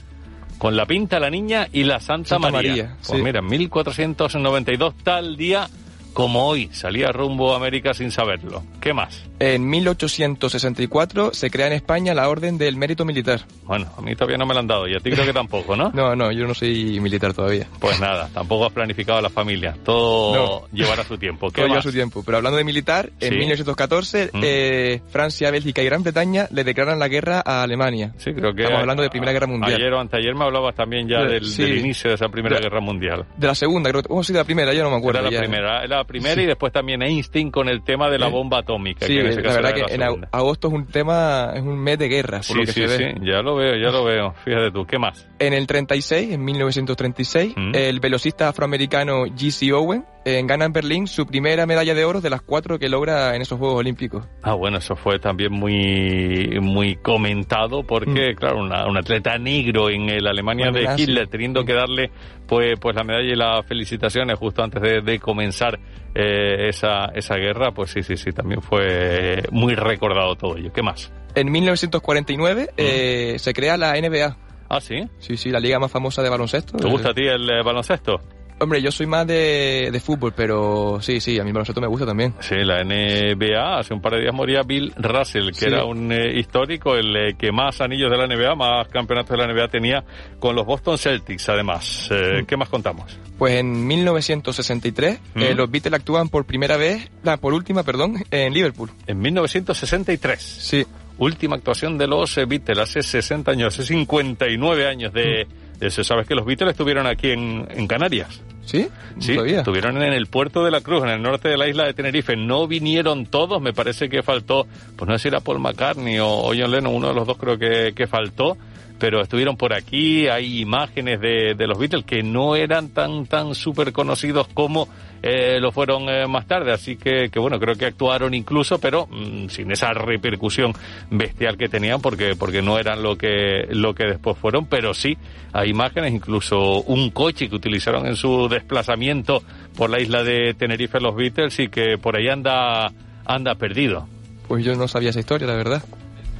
Con 0.57 0.75
la 0.75 0.85
Pinta, 0.85 1.19
la 1.19 1.29
Niña 1.29 1.67
y 1.71 1.83
la 1.83 1.99
Santa, 1.99 2.39
María. 2.39 2.57
María. 2.57 2.97
Pues 3.07 3.21
mira, 3.21 3.41
1492 3.41 4.95
tal 5.03 5.37
día 5.37 5.67
como 6.17 6.47
hoy 6.47 6.67
salía 6.71 7.11
rumbo 7.11 7.53
a 7.53 7.57
América 7.57 7.93
sin 7.93 8.09
saberlo. 8.09 8.63
¿Qué 8.81 8.91
más? 8.91 9.23
En 9.37 9.69
1864 9.69 11.31
se 11.31 11.51
crea 11.51 11.67
en 11.67 11.73
España 11.73 12.15
la 12.15 12.27
Orden 12.27 12.57
del 12.57 12.75
Mérito 12.75 13.05
Militar. 13.05 13.41
Bueno, 13.65 13.85
a 13.95 14.01
mí 14.01 14.15
todavía 14.15 14.39
no 14.39 14.47
me 14.47 14.55
la 14.55 14.61
han 14.61 14.67
dado 14.67 14.87
y 14.87 14.95
a 14.95 14.99
ti 14.99 15.11
creo 15.11 15.27
que 15.27 15.33
tampoco, 15.33 15.75
¿no? 15.75 15.91
no, 15.93 16.15
no, 16.15 16.31
yo 16.31 16.47
no 16.47 16.55
soy 16.55 16.99
militar 17.01 17.35
todavía. 17.35 17.67
Pues 17.79 17.99
nada, 18.01 18.31
tampoco 18.33 18.65
has 18.65 18.73
planificado 18.73 19.21
la 19.21 19.29
familia. 19.29 19.75
Todo 19.85 20.67
llevará 20.73 21.03
su 21.03 21.19
tiempo. 21.19 21.49
¿Qué 21.51 21.61
Todo 21.61 21.67
lleva 21.67 21.83
su 21.83 21.91
tiempo. 21.91 22.23
Pero 22.25 22.37
hablando 22.37 22.57
de 22.57 22.63
militar, 22.63 23.11
en 23.19 23.37
1914 23.37 24.31
mm. 24.33 24.39
eh, 24.41 25.01
Francia, 25.09 25.51
Bélgica 25.51 25.83
y 25.83 25.85
Gran 25.85 26.01
Bretaña 26.01 26.47
le 26.49 26.63
declaran 26.63 26.97
la 26.97 27.09
guerra 27.09 27.43
a 27.45 27.61
Alemania. 27.61 28.13
Sí, 28.17 28.33
creo 28.33 28.55
que... 28.55 28.63
Estamos 28.63 28.81
hablando 28.81 29.03
de 29.03 29.11
Primera 29.11 29.33
Guerra 29.33 29.45
Mundial. 29.45 29.75
Ayer 29.75 29.93
o 29.93 29.99
anteayer 29.99 30.33
me 30.33 30.45
hablabas 30.45 30.73
también 30.73 31.07
ya 31.07 31.21
del, 31.21 31.43
inicio 31.77 32.09
de 32.09 32.15
esa 32.15 32.27
Primera 32.29 32.59
Guerra 32.59 32.81
Mundial. 32.81 33.27
De 33.37 33.45
la 33.45 33.53
Segunda, 33.53 33.91
creo. 33.91 34.01
¿Cómo 34.01 34.23
sí, 34.23 34.33
de 34.33 34.39
la 34.39 34.45
Primera? 34.45 34.73
Yo 34.73 34.81
no 34.81 34.89
me 34.89 34.97
acuerdo. 34.97 35.19
Era 35.19 35.29
la 35.29 35.39
primera, 35.41 35.83
era 35.83 36.06
la 36.07 36.19
primera 36.19 36.41
y 36.41 36.45
después 36.45 36.71
también 36.71 37.01
Einstein 37.01 37.51
con 37.51 37.67
el 37.67 37.83
tema 37.83 38.09
de 38.09 38.17
la 38.17 38.27
bomba 38.27 38.59
atómica. 38.59 39.05
Sí, 39.05 39.15
la 39.15 39.53
verdad 39.53 39.73
que 39.73 39.93
en 39.93 40.01
agosto 40.31 40.69
es 40.69 40.73
un 40.73 40.85
tema, 40.87 41.51
es 41.53 41.61
un 41.61 41.77
mes 41.77 41.99
de 41.99 42.07
guerra, 42.07 42.41
por 42.47 42.57
lo 42.57 42.63
que 42.63 42.71
se 42.71 42.87
ve. 42.87 42.97
Sí, 42.97 43.25
ya 43.25 43.41
lo 43.41 43.55
veo, 43.55 43.75
ya 43.75 43.91
lo 43.91 44.05
veo. 44.05 44.33
Fíjate 44.45 44.71
tú, 44.71 44.85
¿qué 44.85 44.97
más? 44.97 45.27
En 45.39 45.53
el 45.53 45.67
36, 45.67 46.33
en 46.33 46.45
1936, 46.45 47.53
mm. 47.55 47.71
el 47.75 47.99
velocista 47.99 48.47
afroamericano 48.47 49.25
G.C. 49.25 49.73
Owen 49.73 50.05
gana 50.45 50.65
en 50.65 50.73
Berlín 50.73 51.07
su 51.07 51.25
primera 51.25 51.65
medalla 51.65 51.93
de 51.93 52.05
oro 52.05 52.21
de 52.21 52.29
las 52.29 52.41
cuatro 52.41 52.77
que 52.79 52.89
logra 52.89 53.35
en 53.35 53.41
esos 53.41 53.57
Juegos 53.57 53.79
Olímpicos. 53.79 54.25
Ah, 54.43 54.53
bueno, 54.53 54.77
eso 54.77 54.95
fue 54.95 55.19
también 55.19 55.51
muy, 55.51 56.59
muy 56.61 56.95
comentado 56.97 57.83
porque, 57.83 58.33
mm. 58.33 58.35
claro, 58.35 58.59
un 58.59 58.97
atleta 58.97 59.37
negro 59.37 59.89
en 59.89 60.07
la 60.23 60.31
Alemania 60.31 60.71
de 60.71 60.87
Hitler 60.97 61.27
teniendo 61.27 61.63
que 61.63 61.73
darle 61.73 62.11
pues, 62.47 62.79
pues 62.79 62.95
la 62.95 63.03
medalla 63.03 63.31
y 63.31 63.35
las 63.35 63.65
felicitaciones 63.65 64.37
justo 64.37 64.63
antes 64.63 64.81
de, 64.81 65.19
comenzar 65.19 65.79
eh, 66.15 66.69
esa, 66.69 67.05
esa 67.13 67.35
guerra, 67.35 67.71
pues 67.71 67.91
sí, 67.91 68.03
sí, 68.03 68.17
sí, 68.17 68.31
también 68.31 68.61
fue 68.61 69.43
muy 69.51 69.75
recordado 69.75 70.35
todo 70.35 70.57
ello. 70.57 70.71
¿Qué 70.71 70.81
más? 70.81 71.11
En 71.35 71.51
1949 71.51 72.69
eh, 72.77 73.35
se 73.39 73.53
crea 73.53 73.77
la 73.77 73.93
NBA. 73.99 74.37
Ah, 74.69 74.81
sí. 74.81 75.07
Sí, 75.19 75.37
sí, 75.37 75.49
la 75.49 75.59
liga 75.59 75.79
más 75.79 75.91
famosa 75.91 76.21
de 76.21 76.29
baloncesto. 76.29 76.77
¿Te 76.77 76.87
gusta 76.87 77.11
a 77.11 77.13
ti 77.13 77.23
el 77.25 77.63
baloncesto? 77.63 78.19
Hombre, 78.59 78.81
yo 78.81 78.91
soy 78.91 79.05
más 79.05 79.27
de, 79.27 79.89
de 79.91 79.99
fútbol, 79.99 80.33
pero 80.35 80.97
sí, 80.99 81.19
sí, 81.21 81.39
a 81.39 81.43
mí 81.43 81.49
el 81.49 81.53
baloncesto 81.53 81.79
me 81.79 81.85
gusta 81.87 82.07
también. 82.07 82.33
Sí, 82.39 82.55
la 82.55 82.83
NBA, 82.83 83.77
hace 83.79 83.93
un 83.93 84.01
par 84.01 84.13
de 84.13 84.21
días 84.21 84.33
moría 84.33 84.63
Bill 84.63 84.93
Russell, 84.97 85.49
que 85.49 85.53
Sí. 85.53 85.65
era 85.65 85.85
un 85.85 86.11
eh, 86.11 86.39
histórico, 86.39 86.95
el 86.95 87.15
eh, 87.15 87.35
que 87.37 87.51
más 87.51 87.81
anillos 87.81 88.09
de 88.09 88.17
la 88.17 88.25
NBA, 88.25 88.55
más 88.55 88.87
campeonatos 88.87 89.29
de 89.29 89.37
la 89.45 89.53
NBA 89.53 89.67
tenía 89.67 90.03
con 90.39 90.55
los 90.55 90.65
Boston 90.65 90.97
Celtics, 90.97 91.47
además. 91.49 92.09
Eh, 92.11 92.45
¿Qué 92.47 92.57
más 92.57 92.69
contamos? 92.69 93.19
Pues 93.37 93.53
en 93.59 93.85
1963 93.85 95.19
eh, 95.35 95.53
Mm. 95.53 95.55
los 95.57 95.69
Beatles 95.69 95.93
actúan 95.93 96.29
por 96.29 96.45
primera 96.45 96.77
vez, 96.77 97.11
la 97.23 97.37
por 97.37 97.53
última, 97.53 97.83
perdón, 97.83 98.15
en 98.31 98.53
Liverpool. 98.53 98.89
En 99.05 99.19
1963. 99.19 100.41
Sí. 100.41 100.83
Última 101.19 101.55
actuación 101.55 101.97
de 101.97 102.07
los 102.07 102.37
eh, 102.37 102.45
Beatles, 102.45 102.77
hace 102.79 103.01
60 103.03 103.51
años, 103.51 103.73
hace 103.73 103.83
59 103.87 104.87
años 104.87 105.11
de, 105.13 105.21
de 105.21 105.47
eso. 105.79 106.03
¿Sabes 106.03 106.27
que 106.27 106.35
los 106.35 106.45
Beatles 106.45 106.71
estuvieron 106.71 107.07
aquí 107.07 107.31
en, 107.31 107.67
en 107.69 107.87
Canarias? 107.87 108.41
¿Sí? 108.67 108.89
Sí, 109.19 109.37
estuvieron 109.37 110.01
en 110.03 110.11
el 110.11 110.27
puerto 110.27 110.65
de 110.65 110.71
la 110.71 110.81
Cruz, 110.81 111.03
en 111.03 111.09
el 111.09 111.21
norte 111.21 111.47
de 111.47 111.57
la 111.57 111.69
isla 111.69 111.85
de 111.85 111.93
Tenerife. 111.93 112.35
No 112.35 112.67
vinieron 112.67 113.25
todos, 113.25 113.61
me 113.61 113.71
parece 113.71 114.09
que 114.09 114.23
faltó, 114.23 114.67
pues 114.97 115.07
no 115.07 115.17
sé 115.17 115.23
si 115.23 115.27
era 115.29 115.39
Paul 115.39 115.59
McCartney 115.59 116.19
o, 116.19 116.27
o 116.27 116.47
John 116.49 116.71
Lennon, 116.71 116.93
uno 116.93 117.07
de 117.07 117.13
los 117.13 117.25
dos 117.25 117.37
creo 117.37 117.57
que, 117.57 117.93
que 117.95 118.07
faltó, 118.07 118.57
pero 118.99 119.21
estuvieron 119.21 119.57
por 119.57 119.73
aquí. 119.73 120.27
Hay 120.27 120.61
imágenes 120.61 121.19
de, 121.19 121.55
de 121.55 121.67
los 121.67 121.77
Beatles 121.77 122.05
que 122.05 122.23
no 122.23 122.55
eran 122.55 122.89
tan, 122.89 123.25
tan 123.25 123.55
súper 123.55 123.93
conocidos 123.93 124.47
como 124.53 124.87
eh, 125.21 125.59
lo 125.59 125.71
fueron 125.71 126.09
eh, 126.09 126.27
más 126.27 126.47
tarde. 126.47 126.71
Así 126.71 126.95
que, 126.95 127.29
que, 127.29 127.39
bueno, 127.39 127.59
creo 127.59 127.75
que 127.75 127.85
actuaron 127.85 128.33
incluso, 128.33 128.79
pero 128.79 129.07
mm, 129.07 129.47
sin 129.49 129.71
esa 129.71 129.93
repercusión 129.93 130.73
bestial 131.09 131.57
que 131.57 131.69
tenían, 131.69 132.01
porque, 132.01 132.35
porque 132.37 132.61
no 132.61 132.77
eran 132.77 133.01
lo 133.01 133.17
que, 133.17 133.67
lo 133.69 133.93
que 133.93 134.05
después 134.05 134.37
fueron, 134.37 134.65
pero 134.65 134.93
sí 134.93 135.17
hay 135.53 135.69
imágenes, 135.69 136.13
incluso 136.13 136.81
un 136.83 137.09
coche 137.11 137.49
que 137.49 137.55
utilizaron 137.55 138.05
en 138.05 138.15
su 138.15 138.47
desplazamiento 138.47 139.41
por 139.75 139.89
la 139.89 139.99
isla 139.99 140.23
de 140.23 140.53
Tenerife 140.53 140.99
los 140.99 141.15
Beatles 141.15 141.59
y 141.59 141.69
que 141.69 141.97
por 141.97 142.15
ahí 142.15 142.27
anda, 142.27 142.91
anda 143.25 143.55
perdido. 143.55 144.07
Pues 144.47 144.63
yo 144.63 144.75
no 144.75 144.87
sabía 144.87 145.09
esa 145.09 145.19
historia, 145.19 145.47
la 145.47 145.55
verdad. 145.55 145.83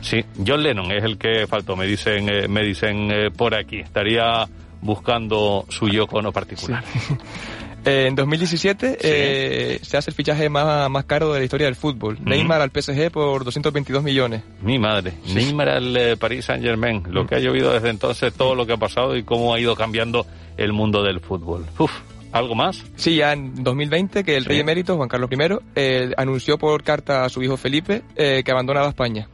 Sí, 0.02 0.24
John 0.46 0.64
Lennon 0.64 0.92
es 0.92 1.04
el 1.04 1.18
que 1.18 1.48
faltó, 1.48 1.76
me 1.76 1.86
dicen, 1.86 2.30
eh, 2.30 2.48
me 2.48 2.64
dicen 2.64 3.10
eh, 3.12 3.32
por 3.36 3.56
aquí. 3.56 3.80
Estaría 3.80 4.48
buscando 4.82 5.66
su 5.70 5.90
Yoko 5.90 6.22
no 6.22 6.32
particular. 6.32 6.84
Eh, 7.86 8.08
en 8.08 8.16
2017 8.16 8.98
eh, 9.02 9.80
se 9.82 9.96
hace 9.96 10.10
el 10.10 10.16
fichaje 10.16 10.50
más, 10.50 10.90
más 10.90 11.06
caro 11.06 11.32
de 11.32 11.40
la 11.40 11.46
historia 11.46 11.68
del 11.68 11.76
fútbol. 11.78 12.18
Neymar 12.22 12.60
al 12.60 12.70
PSG 12.70 13.10
por 13.12 13.46
222 13.46 14.04
millones. 14.04 14.44
Mi 14.62 14.78
madre, 14.78 15.14
Neymar 15.34 15.70
al 15.70 15.96
eh, 15.96 16.18
Paris 16.18 16.44
Saint 16.44 16.62
Germain, 16.66 17.04
lo 17.10 17.26
que 17.26 17.36
ha 17.36 17.40
llovido 17.40 17.72
desde 17.72 17.90
entonces, 17.90 18.34
todo 18.34 18.56
lo 18.56 18.66
que 18.66 18.74
ha 18.74 18.78
pasado 18.78 19.16
y 19.16 19.24
cómo 19.24 19.54
ha 19.54 19.60
ido 19.62 19.74
cambiando 19.78 20.26
el 20.58 20.74
mundo 20.74 21.02
del 21.02 21.22
fútbol. 21.22 21.66
Uf, 21.78 21.92
¿algo 22.34 22.56
más? 22.56 22.84
Sí, 22.98 23.16
ya 23.18 23.32
en 23.32 23.64
2020 23.64 24.26
que 24.26 24.36
el 24.36 24.44
Sí. 24.44 24.50
rey 24.50 24.60
emérito, 24.60 24.98
Juan 24.98 25.08
Carlos 25.08 25.30
I, 25.32 25.38
eh, 25.76 26.12
anunció 26.18 26.58
por 26.58 26.84
carta 26.84 27.24
a 27.24 27.30
su 27.30 27.42
hijo 27.42 27.56
Felipe 27.56 28.02
eh, 28.18 28.42
que 28.44 28.52
abandonaba 28.52 28.90
España. 28.90 29.30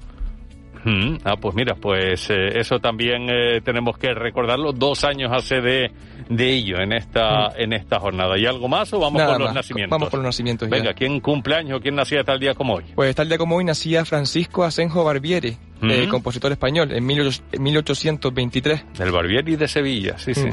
Mm, 0.86 1.18
ah, 1.24 1.36
pues 1.40 1.56
mira, 1.56 1.76
pues 1.76 2.30
eh, 2.30 2.60
eso 2.60 2.80
también 2.80 3.28
eh, 3.30 3.62
tenemos 3.64 3.98
que 3.98 4.14
recordarlo. 4.14 4.74
Dos 4.74 5.04
años 5.04 5.32
hace 5.34 5.62
de, 5.62 5.92
de 6.30 6.50
ello 6.54 6.80
en 6.82 6.92
esta, 6.94 7.50
en 7.58 7.72
esta 7.74 8.00
jornada. 8.00 8.38
¿Y 8.38 8.46
algo 8.46 8.68
más 8.68 8.92
o 8.94 9.00
vamos 9.00 9.14
Mm. 9.22 9.24
Nada 9.24 9.32
con 9.34 9.40
los 9.42 9.50
más. 9.50 9.56
nacimientos? 9.56 9.92
Vamos 9.92 10.10
con 10.10 10.20
los 10.20 10.26
nacimientos 10.28 10.70
ya. 10.70 10.76
Venga, 10.76 10.94
¿quién 10.94 11.20
cumple 11.20 11.56
años 11.56 11.78
o 11.78 11.82
quién 11.82 11.96
nacía 11.96 12.24
tal 12.24 12.40
día 12.40 12.54
como 12.54 12.76
hoy? 12.76 12.84
Pues 12.96 13.16
tal 13.16 13.30
día 13.30 13.38
como 13.38 13.56
hoy 13.56 13.64
nacía 13.64 14.04
Francisco 14.06 14.64
Asenjo 14.64 15.04
Barbieri, 15.04 15.56
eh, 15.84 16.08
compositor 16.10 16.52
español, 16.52 16.92
en 16.92 17.08
18- 17.08 17.42
en 17.54 17.64
1823. 17.64 18.86
El 19.00 19.12
Barbieri 19.12 19.56
de 19.56 19.68
Sevilla, 19.68 20.18
sí, 20.18 20.34
sí. 20.34 20.50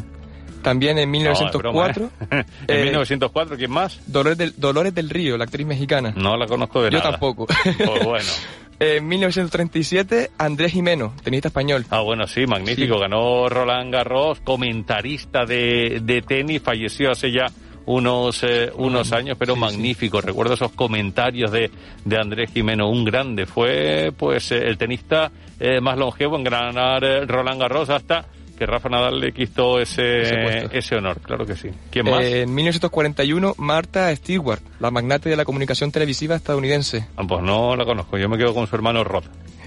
También 0.62 0.98
en 0.98 1.10
No, 1.10 1.16
es 1.16 1.22
1904, 1.40 2.10
broma, 2.18 2.42
¿eh? 2.42 2.44
en 2.68 2.76
eh, 2.80 2.82
1904, 2.84 3.56
¿quién 3.56 3.70
más? 3.70 3.98
Dolores, 4.06 4.36
del, 4.36 4.54
Dolores 4.58 4.94
del 4.94 5.08
Río, 5.08 5.38
la 5.38 5.44
actriz 5.44 5.66
mexicana. 5.66 6.12
No 6.16 6.36
la 6.36 6.46
conozco 6.46 6.82
de 6.82 6.90
Yo 6.90 6.98
nada. 6.98 7.12
tampoco. 7.12 7.46
Pues 7.64 8.04
bueno. 8.04 8.24
En 8.82 9.06
1937, 9.06 10.30
Andrés 10.38 10.72
Jimeno, 10.72 11.12
tenista 11.22 11.48
español. 11.48 11.84
Ah, 11.90 12.00
bueno, 12.00 12.26
sí, 12.26 12.46
magnífico. 12.46 12.98
Ganó 12.98 13.46
Roland 13.50 13.92
Garros, 13.92 14.40
comentarista 14.40 15.44
de, 15.44 16.00
de 16.02 16.22
tenis, 16.22 16.62
falleció 16.62 17.10
hace 17.10 17.30
ya 17.30 17.48
unos 17.84 18.42
eh, 18.42 18.70
unos 18.74 19.12
años, 19.12 19.36
pero 19.38 19.54
magnífico. 19.54 20.22
Recuerdo 20.22 20.54
esos 20.54 20.72
comentarios 20.72 21.52
de, 21.52 21.70
de 22.06 22.16
Andrés 22.16 22.52
Jimeno, 22.52 22.88
un 22.88 23.04
grande. 23.04 23.44
Fue 23.44 24.14
pues 24.16 24.50
eh, 24.50 24.66
el 24.66 24.78
tenista 24.78 25.30
eh, 25.58 25.82
más 25.82 25.98
longevo 25.98 26.36
en 26.36 26.44
ganar 26.44 27.04
eh, 27.04 27.26
Roland 27.26 27.60
Garros 27.60 27.90
hasta 27.90 28.24
que 28.60 28.66
Rafa 28.66 28.90
Nadal 28.90 29.18
le 29.18 29.32
quitó 29.32 29.80
Ese 29.80 30.68
ese, 30.70 30.94
honor, 30.94 31.18
claro 31.22 31.46
que 31.46 31.56
sí. 31.56 31.70
¿Quién 31.90 32.04
más? 32.10 32.22
Eh, 32.22 32.42
en 32.42 32.54
1941, 32.54 33.54
Martha 33.56 34.14
Stewart, 34.14 34.60
la 34.80 34.90
magnate 34.90 35.30
de 35.30 35.36
la 35.36 35.46
comunicación 35.46 35.90
televisiva 35.90 36.36
estadounidense. 36.36 37.06
Ah, 37.16 37.22
Pues 37.26 37.42
no 37.42 37.74
la 37.74 37.86
conozco, 37.86 38.18
yo 38.18 38.28
me 38.28 38.36
quedo 38.36 38.52
con 38.52 38.66
su 38.66 38.76
hermano 38.76 39.02
Rod. 39.02 39.24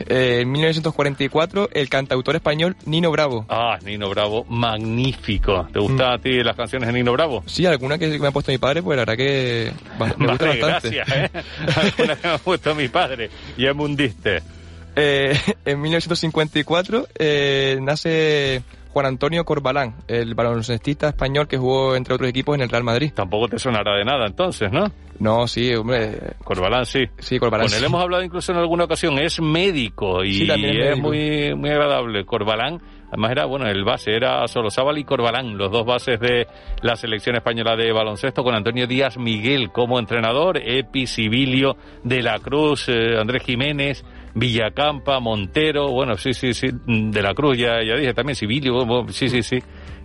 Eh, 0.07 0.41
en 0.41 0.51
1944, 0.51 1.69
el 1.73 1.89
cantautor 1.89 2.35
español 2.35 2.75
Nino 2.85 3.09
Bravo. 3.09 3.47
Ah, 3.49 3.79
Nino 3.83 4.09
Bravo, 4.11 4.45
magnífico. 4.47 5.67
¿Te 5.73 5.79
gustan 5.79 6.13
a 6.13 6.17
ti 6.19 6.43
las 6.43 6.55
canciones 6.55 6.85
de 6.85 6.93
Nino 6.93 7.13
Bravo? 7.13 7.41
Sí, 7.47 7.65
alguna 7.65 7.97
que 7.97 8.19
me 8.19 8.27
ha 8.27 8.31
puesto 8.31 8.51
mi 8.51 8.59
padre, 8.59 8.83
pues 8.83 8.95
la 8.95 9.01
verdad 9.05 9.17
que 9.17 9.71
me 9.99 10.27
gusta 10.27 10.45
Vale, 10.45 10.61
bastante. 10.61 10.89
gracias, 10.97 11.09
¿eh? 11.17 11.29
Alguna 11.75 12.15
que 12.15 12.27
me 12.27 12.33
ha 12.35 12.37
puesto 12.37 12.75
mi 12.75 12.87
padre. 12.89 13.31
Y 13.57 13.65
es 13.65 13.75
mundiste. 13.75 14.43
Eh, 14.95 15.35
en 15.65 15.81
1954 15.81 17.07
eh, 17.17 17.79
nace 17.81 18.61
Juan 18.93 19.07
Antonio 19.07 19.43
Corbalán, 19.43 19.95
el 20.07 20.35
baloncestista 20.35 21.09
español 21.09 21.47
que 21.47 21.57
jugó 21.57 21.95
entre 21.95 22.13
otros 22.13 22.29
equipos 22.29 22.55
en 22.55 22.61
el 22.61 22.69
Real 22.69 22.83
Madrid. 22.83 23.11
Tampoco 23.13 23.47
te 23.47 23.57
sonará 23.57 23.95
de 23.97 24.05
nada 24.05 24.27
entonces, 24.27 24.71
¿no? 24.71 24.85
No, 25.19 25.47
sí, 25.47 25.73
hombre. 25.73 26.17
Corbalán, 26.43 26.85
sí. 26.85 27.05
Sí, 27.17 27.39
Corbalán. 27.39 27.67
Con 27.67 27.73
él 27.73 27.79
sí. 27.79 27.85
hemos 27.85 28.01
hablado 28.01 28.23
incluso 28.23 28.51
en 28.51 28.59
alguna 28.59 28.83
ocasión. 28.85 29.17
Es 29.17 29.41
médico 29.41 30.23
y 30.23 30.33
Sí, 30.33 30.47
también 30.47 30.75
es 30.75 30.77
es, 30.77 30.89
médico. 30.91 31.07
muy 31.07 31.55
muy 31.55 31.69
agradable. 31.71 32.25
Corbalán, 32.25 32.79
además 33.07 33.31
era, 33.31 33.45
bueno, 33.45 33.67
el 33.67 33.83
base 33.83 34.15
era 34.15 34.47
Solozábal 34.47 34.97
y 34.99 35.03
Corbalán, 35.03 35.57
los 35.57 35.71
dos 35.71 35.85
bases 35.85 36.19
de 36.19 36.47
la 36.81 36.95
selección 36.95 37.35
española 37.35 37.75
de 37.75 37.91
baloncesto, 37.91 38.43
con 38.43 38.53
Antonio 38.55 38.85
Díaz 38.85 39.17
Miguel 39.17 39.71
como 39.71 39.97
entrenador, 39.99 40.57
Epi, 40.63 41.07
Sibilio, 41.07 41.77
De 42.03 42.21
la 42.21 42.37
Cruz, 42.39 42.89
eh, 42.89 43.17
Andrés 43.19 43.43
Jiménez, 43.43 44.03
Villacampa, 44.35 45.19
Montero, 45.19 45.91
bueno, 45.91 46.15
sí, 46.17 46.33
sí, 46.33 46.53
sí, 46.53 46.67
De 46.85 47.21
la 47.21 47.33
Cruz, 47.33 47.57
ya, 47.57 47.83
ya 47.83 47.95
dije 47.95 48.13
también, 48.13 48.35
Sibilio, 48.35 48.73
sí, 49.09 49.29
sí, 49.29 49.43
sí. 49.43 49.59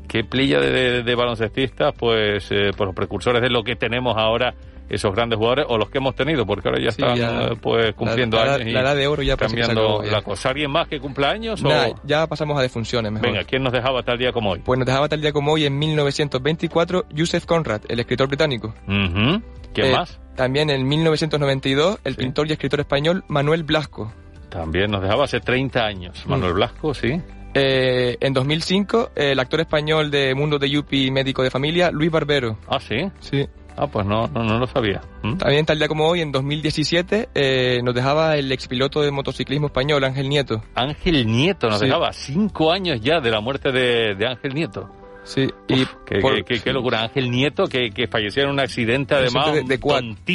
Qué 0.08 0.24
playa 0.24 0.58
de, 0.58 1.02
de- 1.02 1.14
baloncestistas, 1.14 1.94
pues, 1.96 2.48
eh, 2.50 2.70
por 2.76 2.86
los 2.86 2.96
precursores 2.96 3.42
de 3.42 3.50
lo 3.50 3.62
que 3.62 3.76
tenemos 3.76 4.16
ahora 4.16 4.54
esos 4.88 5.14
grandes 5.14 5.36
jugadores 5.36 5.66
o 5.68 5.76
los 5.76 5.90
que 5.90 5.98
hemos 5.98 6.14
tenido, 6.14 6.46
porque 6.46 6.66
ahora 6.66 6.80
ya 6.82 6.90
Sí, 6.90 7.02
están 7.02 7.14
ya. 7.18 7.42
eh, 7.48 7.56
pues 7.60 7.92
cumpliendo 7.94 8.38
La- 8.38 8.46
la- 8.46 8.54
años 8.54 8.68
y 8.68 8.70
la 8.72 8.80
edad 8.80 8.96
de 8.96 9.06
oro 9.06 9.22
ya 9.22 9.36
cambiando 9.36 9.82
acabó, 9.82 10.02
ya. 10.04 10.12
la 10.12 10.22
cosa. 10.22 10.48
¿Alguien 10.48 10.70
más 10.70 10.88
que 10.88 10.98
cumpla 10.98 11.28
años? 11.30 11.62
o- 11.62 11.94
ya 12.04 12.26
pasamos 12.26 12.58
a 12.58 12.62
defunciones 12.62 13.12
mejor. 13.12 13.28
Venga, 13.28 13.44
¿quién 13.44 13.62
nos 13.62 13.72
dejaba 13.74 14.02
tal 14.02 14.16
día 14.16 14.32
como 14.32 14.52
hoy? 14.52 14.60
Pues 14.64 14.78
nos 14.78 14.86
dejaba 14.86 15.06
tal 15.10 15.20
día 15.20 15.30
como 15.30 15.52
hoy, 15.52 15.66
en 15.66 15.78
1924, 15.78 17.04
Joseph 17.14 17.44
Conrad, 17.44 17.82
el 17.88 18.00
escritor 18.00 18.28
británico. 18.28 18.74
Ujú. 18.86 19.42
¿Quién 19.74 19.86
Eh, 19.88 19.92
más? 19.92 20.18
También 20.36 20.70
en 20.70 20.88
1992, 20.88 21.98
el 22.04 22.16
pintor 22.16 22.48
y 22.48 22.52
escritor 22.52 22.80
español 22.80 23.24
Manuel 23.28 23.64
Blasco. 23.64 24.10
También 24.48 24.90
nos 24.90 25.02
dejaba 25.02 25.24
hace 25.24 25.40
30 25.40 25.84
años. 25.84 26.24
Manuel 26.26 26.54
Blasco, 26.54 26.94
sí. 26.94 27.20
Eh, 27.58 28.16
en 28.20 28.32
2005, 28.32 29.10
el 29.16 29.38
actor 29.40 29.60
español 29.60 30.10
de 30.10 30.34
Mundo 30.34 30.58
de 30.58 30.70
Yupi 30.70 31.10
médico 31.10 31.42
de 31.42 31.50
familia, 31.50 31.90
Luis 31.90 32.10
Barbero. 32.10 32.58
Ah, 32.68 32.78
sí. 32.80 33.10
Sí. 33.20 33.46
Ah, 33.76 33.86
pues 33.86 34.04
no, 34.06 34.26
no, 34.28 34.42
no 34.42 34.58
lo 34.58 34.66
sabía. 34.66 35.00
¿Mm? 35.22 35.36
También 35.36 35.64
tal 35.64 35.78
día 35.78 35.86
como 35.86 36.08
hoy, 36.08 36.20
en 36.20 36.32
2017, 36.32 37.28
eh, 37.34 37.80
nos 37.84 37.94
dejaba 37.94 38.36
el 38.36 38.50
expiloto 38.50 39.02
de 39.02 39.10
motociclismo 39.12 39.66
español, 39.68 40.02
Ángel 40.02 40.28
Nieto. 40.28 40.62
Ángel 40.74 41.26
Nieto 41.26 41.68
nos 41.68 41.78
Sí. 41.78 41.84
dejaba 41.86 42.12
cinco 42.12 42.72
años 42.72 43.00
ya 43.00 43.20
de 43.20 43.30
la 43.30 43.40
muerte 43.40 43.70
de, 43.70 44.14
de 44.16 44.26
Ángel 44.26 44.54
Nieto. 44.54 44.90
Sí, 45.22 45.42
y 45.68 45.84
Qué, 46.06 46.20
por- 46.20 46.34
qué- 46.36 46.44
qué- 46.44 46.60
qué 46.60 46.72
locura. 46.72 47.02
Ángel 47.02 47.30
Nieto 47.30 47.66
que, 47.66 47.90
que 47.90 48.08
falleció 48.08 48.44
en 48.44 48.50
un 48.50 48.60
accidente 48.60 49.14
además 49.14 49.52
de- 49.52 49.62
de. 49.62 49.78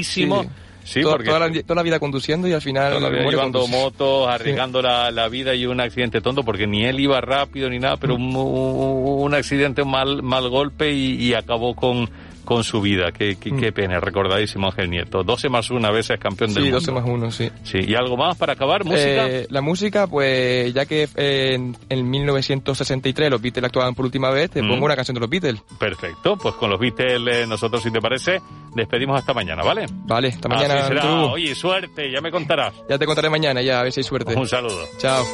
Sí. 0.04 0.50
Sí, 0.84 1.02
toda, 1.02 1.14
porque 1.16 1.30
toda 1.30 1.48
la, 1.48 1.62
toda 1.64 1.76
la 1.76 1.84
vida 1.84 2.00
conduciendo 2.00 2.48
y 2.48 2.54
al 2.54 2.62
final 2.62 2.90
Toda 2.94 3.02
la 3.02 3.10
vida 3.10 3.30
llevando 3.30 3.60
conduciendo. 3.62 3.86
motos, 3.86 4.28
arriesgando 4.30 4.82
la, 4.82 5.12
la 5.12 5.30
vida 5.30 5.56
y 5.56 5.66
un 5.66 5.80
accidente 5.80 6.20
tonto, 6.22 6.44
porque 6.44 6.68
ni 6.68 6.86
él 6.86 7.00
iba 7.00 7.22
rápido 7.22 7.70
ni 7.70 7.80
nada, 7.80 7.98
pero 7.98 8.16
un, 8.16 8.36
un 8.36 9.34
accidente, 9.34 9.82
un 9.82 9.92
mal, 9.92 10.22
mal 10.24 10.50
golpe 10.50 10.92
y, 10.92 11.16
y 11.16 11.34
acabó 11.34 11.76
con, 11.76 12.10
con 12.44 12.64
su 12.64 12.82
vida. 12.82 13.12
Qué, 13.12 13.38
qué, 13.40 13.52
qué 13.56 13.72
pena, 13.72 14.00
recordadísimo 14.00 14.68
Ángel 14.68 14.90
Nieto. 14.90 15.24
12 15.24 15.50
más 15.50 15.70
1 15.70 15.92
veces 15.94 16.20
campeón 16.20 16.54
del 16.54 16.64
Sí, 16.64 16.70
mundo. 16.72 16.80
12 16.80 16.92
más 16.92 17.04
1, 17.06 17.32
sí. 17.32 17.50
Sí, 17.64 17.80
¿y 17.88 17.96
algo 17.96 18.18
más 18.18 18.38
para 18.38 18.54
acabar? 18.54 18.84
¿Música? 18.86 19.28
Eh, 19.30 19.48
la 19.50 19.62
música, 19.62 20.08
pues 20.08 20.74
ya 20.74 20.86
que 20.86 21.08
eh, 21.16 21.54
en, 21.54 21.76
en 21.90 22.10
1963 22.10 23.30
los 23.32 23.42
Beatles 23.42 23.66
actuaban 23.66 23.96
por 23.96 24.06
última 24.06 24.30
vez, 24.30 24.50
te 24.52 24.62
Mm. 24.62 24.70
pongo 24.70 24.86
una 24.86 24.96
canción 24.96 25.14
de 25.16 25.22
los 25.22 25.30
Beatles. 25.30 25.62
Perfecto, 25.80 26.38
pues 26.38 26.56
con 26.56 26.70
los 26.70 26.80
Beatles 26.80 27.22
eh, 27.44 27.46
nosotros, 27.48 27.82
si 27.84 27.92
te 27.92 28.00
parece, 28.02 28.40
despedimos 28.76 29.18
hasta 29.20 29.34
mañana, 29.34 29.64
¿vale? 29.64 29.86
Vale, 30.06 30.30
hasta 30.30 30.50
mañana. 30.50 30.74
Así 30.76 30.88
será. 30.90 31.24
Oye, 31.26 31.56
suerte, 31.56 32.12
ya 32.12 32.22
me 32.22 32.32
contarás. 32.32 32.74
Ya 32.90 32.98
te 32.98 33.06
contaré 33.06 33.30
mañana, 33.30 33.62
ya, 33.62 33.80
a 33.80 33.84
ver 33.84 33.92
si 33.92 34.00
hay 34.02 34.04
suerte. 34.04 34.36
Un 34.36 34.48
saludo. 34.48 34.86
Chao. 35.00 35.26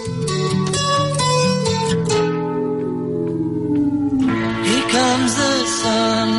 Here 4.70 4.84
comes 4.92 5.36
the 5.36 5.66
sun, 5.82 6.39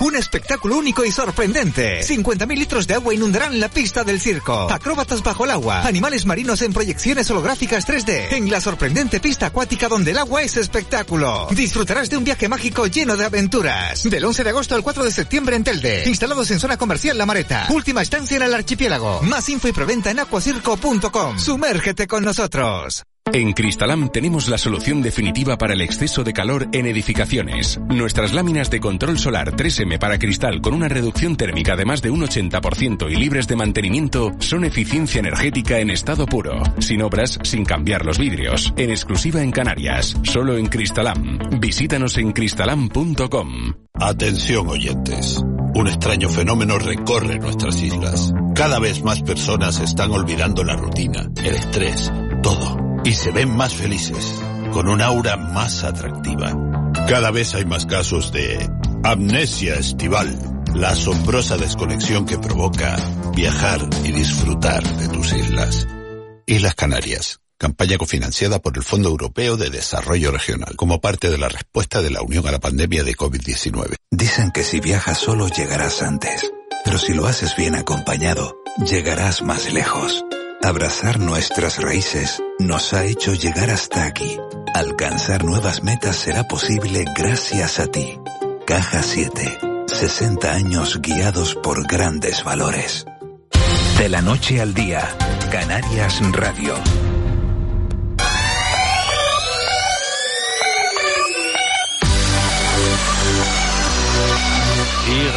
Un 0.00 0.16
espectáculo 0.16 0.76
único 0.76 1.04
y 1.04 1.12
sorprendente. 1.12 2.00
50.000 2.00 2.58
litros 2.58 2.88
de 2.88 2.94
agua 2.94 3.14
inundarán 3.14 3.60
la 3.60 3.68
pista 3.68 4.02
del 4.02 4.20
circo. 4.20 4.68
Acróbatas 4.68 5.22
bajo 5.22 5.44
el 5.44 5.52
agua, 5.52 5.86
animales 5.86 6.26
marinos 6.26 6.60
en 6.62 6.72
proyecciones 6.72 7.30
holográficas 7.30 7.86
3D, 7.86 8.32
en 8.32 8.50
la 8.50 8.60
sorprendente 8.60 9.20
pista 9.20 9.46
acuática 9.46 9.86
donde 9.86 10.10
el 10.10 10.18
agua 10.18 10.42
es 10.42 10.56
espectáculo. 10.56 11.46
Disfrutarás 11.52 12.10
de 12.10 12.16
un 12.16 12.24
viaje 12.24 12.48
mágico 12.48 12.88
lleno 12.88 13.16
de 13.16 13.26
aventuras. 13.26 14.02
Del 14.02 14.24
11 14.24 14.42
de 14.42 14.50
agosto 14.50 14.74
al 14.74 14.82
4 14.82 15.04
de 15.04 15.12
septiembre 15.12 15.54
en 15.54 15.62
Telde. 15.62 16.02
Instalados 16.08 16.50
en 16.50 16.58
zona 16.58 16.76
comercial 16.76 17.16
La 17.16 17.24
Mareta. 17.24 17.68
Última 17.70 18.02
estancia 18.02 18.36
en 18.36 18.42
el 18.42 18.54
archipiélago. 18.54 19.22
Más 19.22 19.48
info 19.48 19.68
y 19.68 19.72
preventa 19.72 20.10
en 20.10 20.18
aquacirco.com. 20.18 21.38
Sumérgete 21.38 22.08
con 22.08 22.24
nosotros. 22.24 23.04
En 23.32 23.54
Cristalam 23.54 24.10
tenemos 24.10 24.48
la 24.48 24.58
solución 24.58 25.00
definitiva 25.00 25.56
para 25.56 25.72
el 25.72 25.80
exceso 25.80 26.24
de 26.24 26.34
calor 26.34 26.68
en 26.72 26.86
edificaciones. 26.86 27.80
Nuestras 27.88 28.34
láminas 28.34 28.70
de 28.70 28.80
control 28.80 29.18
solar 29.18 29.52
3M 29.52 29.98
para 29.98 30.18
cristal 30.18 30.60
con 30.60 30.74
una 30.74 30.88
reducción 30.88 31.34
térmica 31.34 31.74
de 31.74 31.86
más 31.86 32.02
de 32.02 32.10
un 32.10 32.20
80% 32.20 33.10
y 33.10 33.16
libres 33.16 33.48
de 33.48 33.56
mantenimiento 33.56 34.32
son 34.40 34.64
eficiencia 34.64 35.20
energética 35.20 35.80
en 35.80 35.88
estado 35.88 36.26
puro. 36.26 36.62
Sin 36.80 37.00
obras, 37.00 37.38
sin 37.42 37.64
cambiar 37.64 38.04
los 38.04 38.18
vidrios. 38.18 38.74
En 38.76 38.90
exclusiva 38.90 39.42
en 39.42 39.52
Canarias. 39.52 40.14
Solo 40.24 40.58
en 40.58 40.66
Cristalam. 40.66 41.38
Visítanos 41.60 42.18
en 42.18 42.32
cristalam.com. 42.32 43.72
Atención 43.94 44.68
oyentes. 44.68 45.42
Un 45.74 45.88
extraño 45.88 46.28
fenómeno 46.28 46.78
recorre 46.78 47.38
nuestras 47.38 47.82
islas. 47.82 48.34
Cada 48.54 48.78
vez 48.78 49.02
más 49.02 49.22
personas 49.22 49.80
están 49.80 50.10
olvidando 50.10 50.62
la 50.62 50.76
rutina, 50.76 51.30
el 51.42 51.54
estrés, 51.54 52.12
todo. 52.42 52.83
Y 53.04 53.12
se 53.12 53.30
ven 53.30 53.54
más 53.54 53.74
felices, 53.74 54.40
con 54.72 54.88
un 54.88 55.02
aura 55.02 55.36
más 55.36 55.84
atractiva. 55.84 56.54
Cada 57.06 57.30
vez 57.30 57.54
hay 57.54 57.66
más 57.66 57.84
casos 57.84 58.32
de 58.32 58.66
amnesia 59.02 59.74
estival, 59.74 60.64
la 60.74 60.90
asombrosa 60.90 61.58
desconexión 61.58 62.24
que 62.24 62.38
provoca 62.38 62.96
viajar 63.36 63.86
y 64.04 64.12
disfrutar 64.12 64.82
de 64.96 65.08
tus 65.08 65.34
islas. 65.34 65.86
Islas 66.46 66.74
Canarias. 66.74 67.40
Campaña 67.58 67.98
cofinanciada 67.98 68.58
por 68.58 68.76
el 68.76 68.82
Fondo 68.82 69.10
Europeo 69.10 69.56
de 69.56 69.70
Desarrollo 69.70 70.32
Regional, 70.32 70.74
como 70.76 71.00
parte 71.00 71.30
de 71.30 71.38
la 71.38 71.48
respuesta 71.48 72.02
de 72.02 72.10
la 72.10 72.22
Unión 72.22 72.46
a 72.48 72.52
la 72.52 72.58
pandemia 72.58 73.04
de 73.04 73.14
COVID-19. 73.14 73.96
Dicen 74.10 74.50
que 74.50 74.64
si 74.64 74.80
viajas 74.80 75.18
solo 75.18 75.48
llegarás 75.48 76.02
antes, 76.02 76.50
pero 76.84 76.98
si 76.98 77.12
lo 77.12 77.26
haces 77.26 77.54
bien 77.56 77.74
acompañado, 77.74 78.56
llegarás 78.84 79.42
más 79.42 79.72
lejos. 79.72 80.24
Abrazar 80.64 81.20
nuestras 81.20 81.76
raíces 81.76 82.42
nos 82.58 82.94
ha 82.94 83.04
hecho 83.04 83.34
llegar 83.34 83.68
hasta 83.68 84.06
aquí. 84.06 84.38
Alcanzar 84.72 85.44
nuevas 85.44 85.82
metas 85.82 86.16
será 86.16 86.48
posible 86.48 87.04
gracias 87.14 87.78
a 87.80 87.86
ti. 87.86 88.18
Caja 88.66 89.02
7. 89.02 89.58
60 89.86 90.50
años 90.50 91.02
guiados 91.02 91.54
por 91.54 91.86
grandes 91.86 92.44
valores. 92.44 93.04
De 93.98 94.08
la 94.08 94.22
noche 94.22 94.62
al 94.62 94.72
día, 94.72 95.06
Canarias 95.52 96.22
Radio. 96.32 96.74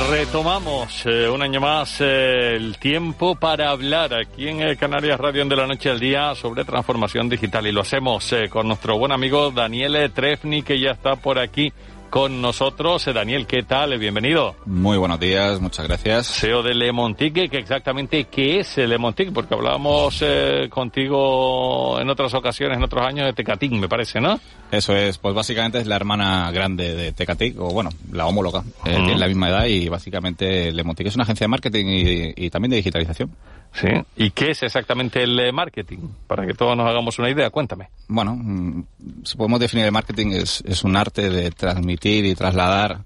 Retomamos 0.09 1.05
eh, 1.05 1.27
un 1.27 1.41
año 1.41 1.59
más 1.59 1.99
eh, 1.99 2.55
el 2.55 2.77
tiempo 2.77 3.35
para 3.35 3.71
hablar 3.71 4.13
aquí 4.13 4.47
en 4.47 4.61
eh, 4.61 4.77
Canarias 4.77 5.19
Radio 5.19 5.43
de 5.45 5.55
la 5.55 5.67
noche 5.67 5.89
al 5.89 5.99
día 5.99 6.33
sobre 6.35 6.63
transformación 6.63 7.27
digital. 7.27 7.67
Y 7.67 7.71
lo 7.71 7.81
hacemos 7.81 8.31
eh, 8.31 8.47
con 8.49 8.67
nuestro 8.67 8.97
buen 8.97 9.11
amigo 9.11 9.51
Daniel 9.51 10.11
Trefni 10.13 10.63
que 10.63 10.79
ya 10.79 10.91
está 10.91 11.17
por 11.17 11.39
aquí 11.39 11.73
con 12.09 12.41
nosotros. 12.41 13.07
Eh, 13.07 13.13
Daniel, 13.13 13.45
¿qué 13.47 13.63
tal? 13.63 13.97
Bienvenido. 13.97 14.55
Muy 14.65 14.97
buenos 14.97 15.19
días, 15.19 15.59
muchas 15.61 15.87
gracias. 15.87 16.27
CEO 16.27 16.63
de 16.63 16.73
Lemontic, 16.73 17.49
que 17.49 17.57
exactamente 17.57 18.25
qué 18.25 18.59
es 18.59 18.77
el 18.77 18.89
Lemontic, 18.89 19.31
porque 19.33 19.53
hablábamos 19.53 20.19
eh, 20.21 20.67
contigo 20.69 21.99
en 21.99 22.09
otras 22.09 22.33
ocasiones, 22.33 22.77
en 22.77 22.83
otros 22.83 23.05
años 23.05 23.25
de 23.25 23.33
Tecatín, 23.33 23.79
me 23.79 23.87
parece, 23.89 24.19
¿no? 24.19 24.39
Eso 24.71 24.95
es, 24.95 25.17
pues 25.17 25.33
básicamente 25.33 25.79
es 25.79 25.87
la 25.87 25.95
hermana 25.95 26.49
grande 26.51 26.95
de 26.95 27.11
Tecatic, 27.13 27.59
o 27.59 27.69
bueno, 27.69 27.89
la 28.11 28.25
homóloga, 28.25 28.63
eh, 28.85 28.93
Ujú. 28.93 29.05
tiene 29.05 29.17
la 29.17 29.27
misma 29.27 29.49
edad 29.49 29.65
y 29.65 29.87
básicamente 29.89 30.71
Lemontic 30.71 31.07
es 31.07 31.15
una 31.15 31.23
agencia 31.23 31.45
de 31.45 31.49
marketing 31.49 31.85
y, 31.87 32.45
y 32.45 32.49
también 32.49 32.71
de 32.71 32.77
digitalización. 32.77 33.31
Sí. 33.73 33.87
¿Y 34.15 34.31
qué 34.31 34.51
es 34.51 34.63
exactamente 34.63 35.21
el 35.21 35.39
eh, 35.39 35.51
marketing? 35.51 35.99
Para 36.25 36.45
que 36.45 36.53
todos 36.53 36.75
nos 36.75 36.87
hagamos 36.87 37.19
una 37.19 37.29
idea, 37.29 37.49
cuéntame. 37.49 37.89
Bueno, 38.07 38.35
mm, 38.35 38.83
si 39.23 39.37
podemos 39.37 39.59
definir 39.59 39.85
el 39.85 39.91
marketing 39.91 40.31
es, 40.31 40.63
es 40.65 40.83
un 40.83 40.95
arte 40.95 41.29
de 41.29 41.51
transmitir 41.51 42.25
y 42.25 42.35
trasladar 42.35 43.01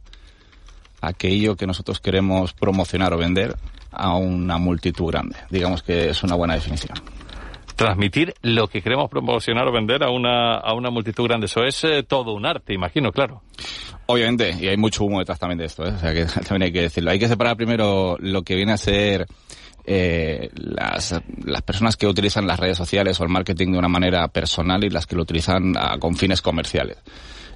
aquello 1.02 1.56
que 1.56 1.68
nosotros 1.68 2.00
queremos 2.00 2.54
promocionar 2.54 3.14
o 3.14 3.18
vender 3.18 3.56
a 3.92 4.16
una 4.16 4.58
multitud 4.58 5.08
grande. 5.08 5.36
Digamos 5.50 5.84
que 5.84 6.10
es 6.10 6.24
una 6.24 6.36
buena 6.36 6.54
definición. 6.54 6.98
Transmitir 7.76 8.36
lo 8.42 8.68
que 8.68 8.82
queremos 8.82 9.10
promocionar 9.10 9.68
o 9.68 9.72
vender 9.72 10.04
a 10.04 10.12
una, 10.12 10.56
a 10.56 10.74
una 10.74 10.90
multitud 10.90 11.26
grande. 11.26 11.46
Eso 11.46 11.64
es 11.64 11.84
eh, 11.84 12.04
todo 12.04 12.34
un 12.34 12.46
arte, 12.46 12.74
imagino, 12.74 13.12
claro. 13.12 13.42
Obviamente, 14.06 14.56
y 14.60 14.68
hay 14.68 14.78
mucho 14.78 15.04
humo 15.04 15.20
detrás 15.20 15.40
también 15.40 15.58
de 15.58 15.66
esto, 15.66 15.86
¿eh? 15.86 15.94
o 15.96 15.98
sea 15.98 16.14
que 16.14 16.26
también 16.48 16.64
hay 16.64 16.72
que 16.72 16.82
decirlo. 16.82 17.12
Hay 17.12 17.20
que 17.20 17.28
separar 17.28 17.58
primero 17.58 18.18
lo 18.20 18.44
que 18.44 18.56
viene 18.56 18.74
a 18.74 18.78
ser 18.78 19.26
eh, 19.86 20.50
las, 20.54 21.16
las 21.44 21.62
personas 21.64 21.98
que 21.98 22.08
utilizan 22.08 22.46
las 22.48 22.60
redes 22.60 22.78
sociales 22.78 23.20
o 23.20 23.24
el 23.24 23.30
marketing 23.30 23.72
de 23.72 23.78
una 23.80 23.88
manera 23.88 24.28
personal 24.28 24.84
y 24.84 24.90
las 24.90 25.08
que 25.08 25.16
lo 25.16 25.24
utilizan 25.24 25.76
a- 25.78 25.98
con 25.98 26.16
fines 26.16 26.42
comerciales. 26.42 26.98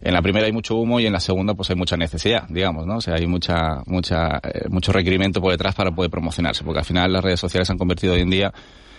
En 0.02 0.14
la 0.14 0.22
primera 0.22 0.46
hay 0.46 0.52
mucho 0.52 0.76
humo 0.76 1.00
y 1.00 1.06
en 1.06 1.14
la 1.14 1.20
segunda 1.20 1.54
pues 1.54 1.70
hay 1.70 1.76
mucha 1.76 1.98
necesidad, 1.98 2.48
digamos, 2.50 2.86
¿no? 2.86 2.98
O 2.98 3.02
sea, 3.02 3.16
hay 3.16 3.28
mucha, 3.28 3.82
mucha, 3.86 4.40
eh, 4.44 4.66
mucho 4.70 4.92
requerimiento 4.92 5.42
por 5.42 5.52
detrás 5.52 5.74
para 5.76 5.92
poder 5.92 6.12
promocionarse, 6.12 6.64
porque 6.64 6.80
al 6.80 6.86
final 6.86 7.12
las 7.14 7.24
redes 7.24 7.40
sociales 7.40 7.68
se 7.68 7.72
han 7.72 7.78
convertido 7.80 8.14
hoy 8.14 8.22
en 8.22 8.30
día 8.30 8.54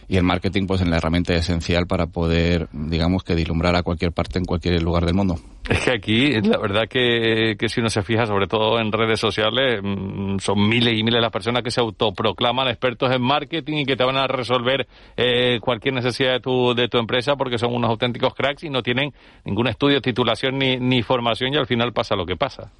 y 0.08 0.16
el 0.16 0.22
marketing 0.22 0.66
pues 0.66 0.80
en 0.80 0.90
la 0.90 0.98
herramienta 0.98 1.34
esencial 1.34 1.86
para 1.86 2.06
poder, 2.06 2.68
digamos, 2.72 3.24
que 3.24 3.34
vislumbrar 3.34 3.74
a 3.76 3.82
cualquier 3.82 4.12
parte 4.12 4.38
en 4.38 4.44
cualquier 4.44 4.80
lugar 4.82 5.04
del 5.04 5.14
mundo. 5.14 5.36
Es 5.68 5.80
que 5.80 5.90
aquí, 5.90 6.40
la 6.42 6.58
verdad 6.58 6.84
que, 6.88 7.56
que 7.58 7.68
si 7.68 7.80
uno 7.80 7.90
se 7.90 8.02
fija, 8.02 8.24
sobre 8.24 8.46
todo 8.46 8.78
en 8.78 8.92
redes 8.92 9.18
sociales, 9.18 9.80
mm, 9.82 10.38
son 10.38 10.68
miles 10.68 10.94
y 10.96 11.02
miles 11.02 11.20
las 11.20 11.32
personas 11.32 11.64
que 11.64 11.72
se 11.72 11.80
autoproclaman 11.80 12.68
expertos 12.68 13.12
en 13.12 13.20
marketing 13.20 13.78
y 13.78 13.84
que 13.84 13.96
te 13.96 14.04
van 14.04 14.16
a 14.16 14.28
resolver 14.28 14.86
eh, 15.16 15.58
cualquier 15.60 15.94
necesidad 15.94 16.34
de 16.34 16.40
tu, 16.40 16.72
de 16.74 16.88
tu 16.88 16.98
empresa 16.98 17.34
porque 17.34 17.58
son 17.58 17.74
unos 17.74 17.90
auténticos 17.90 18.34
cracks 18.34 18.62
y 18.62 18.70
no 18.70 18.82
tienen 18.82 19.12
ningún 19.44 19.66
estudio, 19.66 20.00
titulación 20.00 20.56
ni, 20.58 20.76
ni 20.76 21.02
formación 21.02 21.52
y 21.52 21.56
al 21.56 21.66
final 21.66 21.92
pasa 21.92 22.14
lo 22.14 22.26
que 22.26 22.36
pasa. 22.36 22.70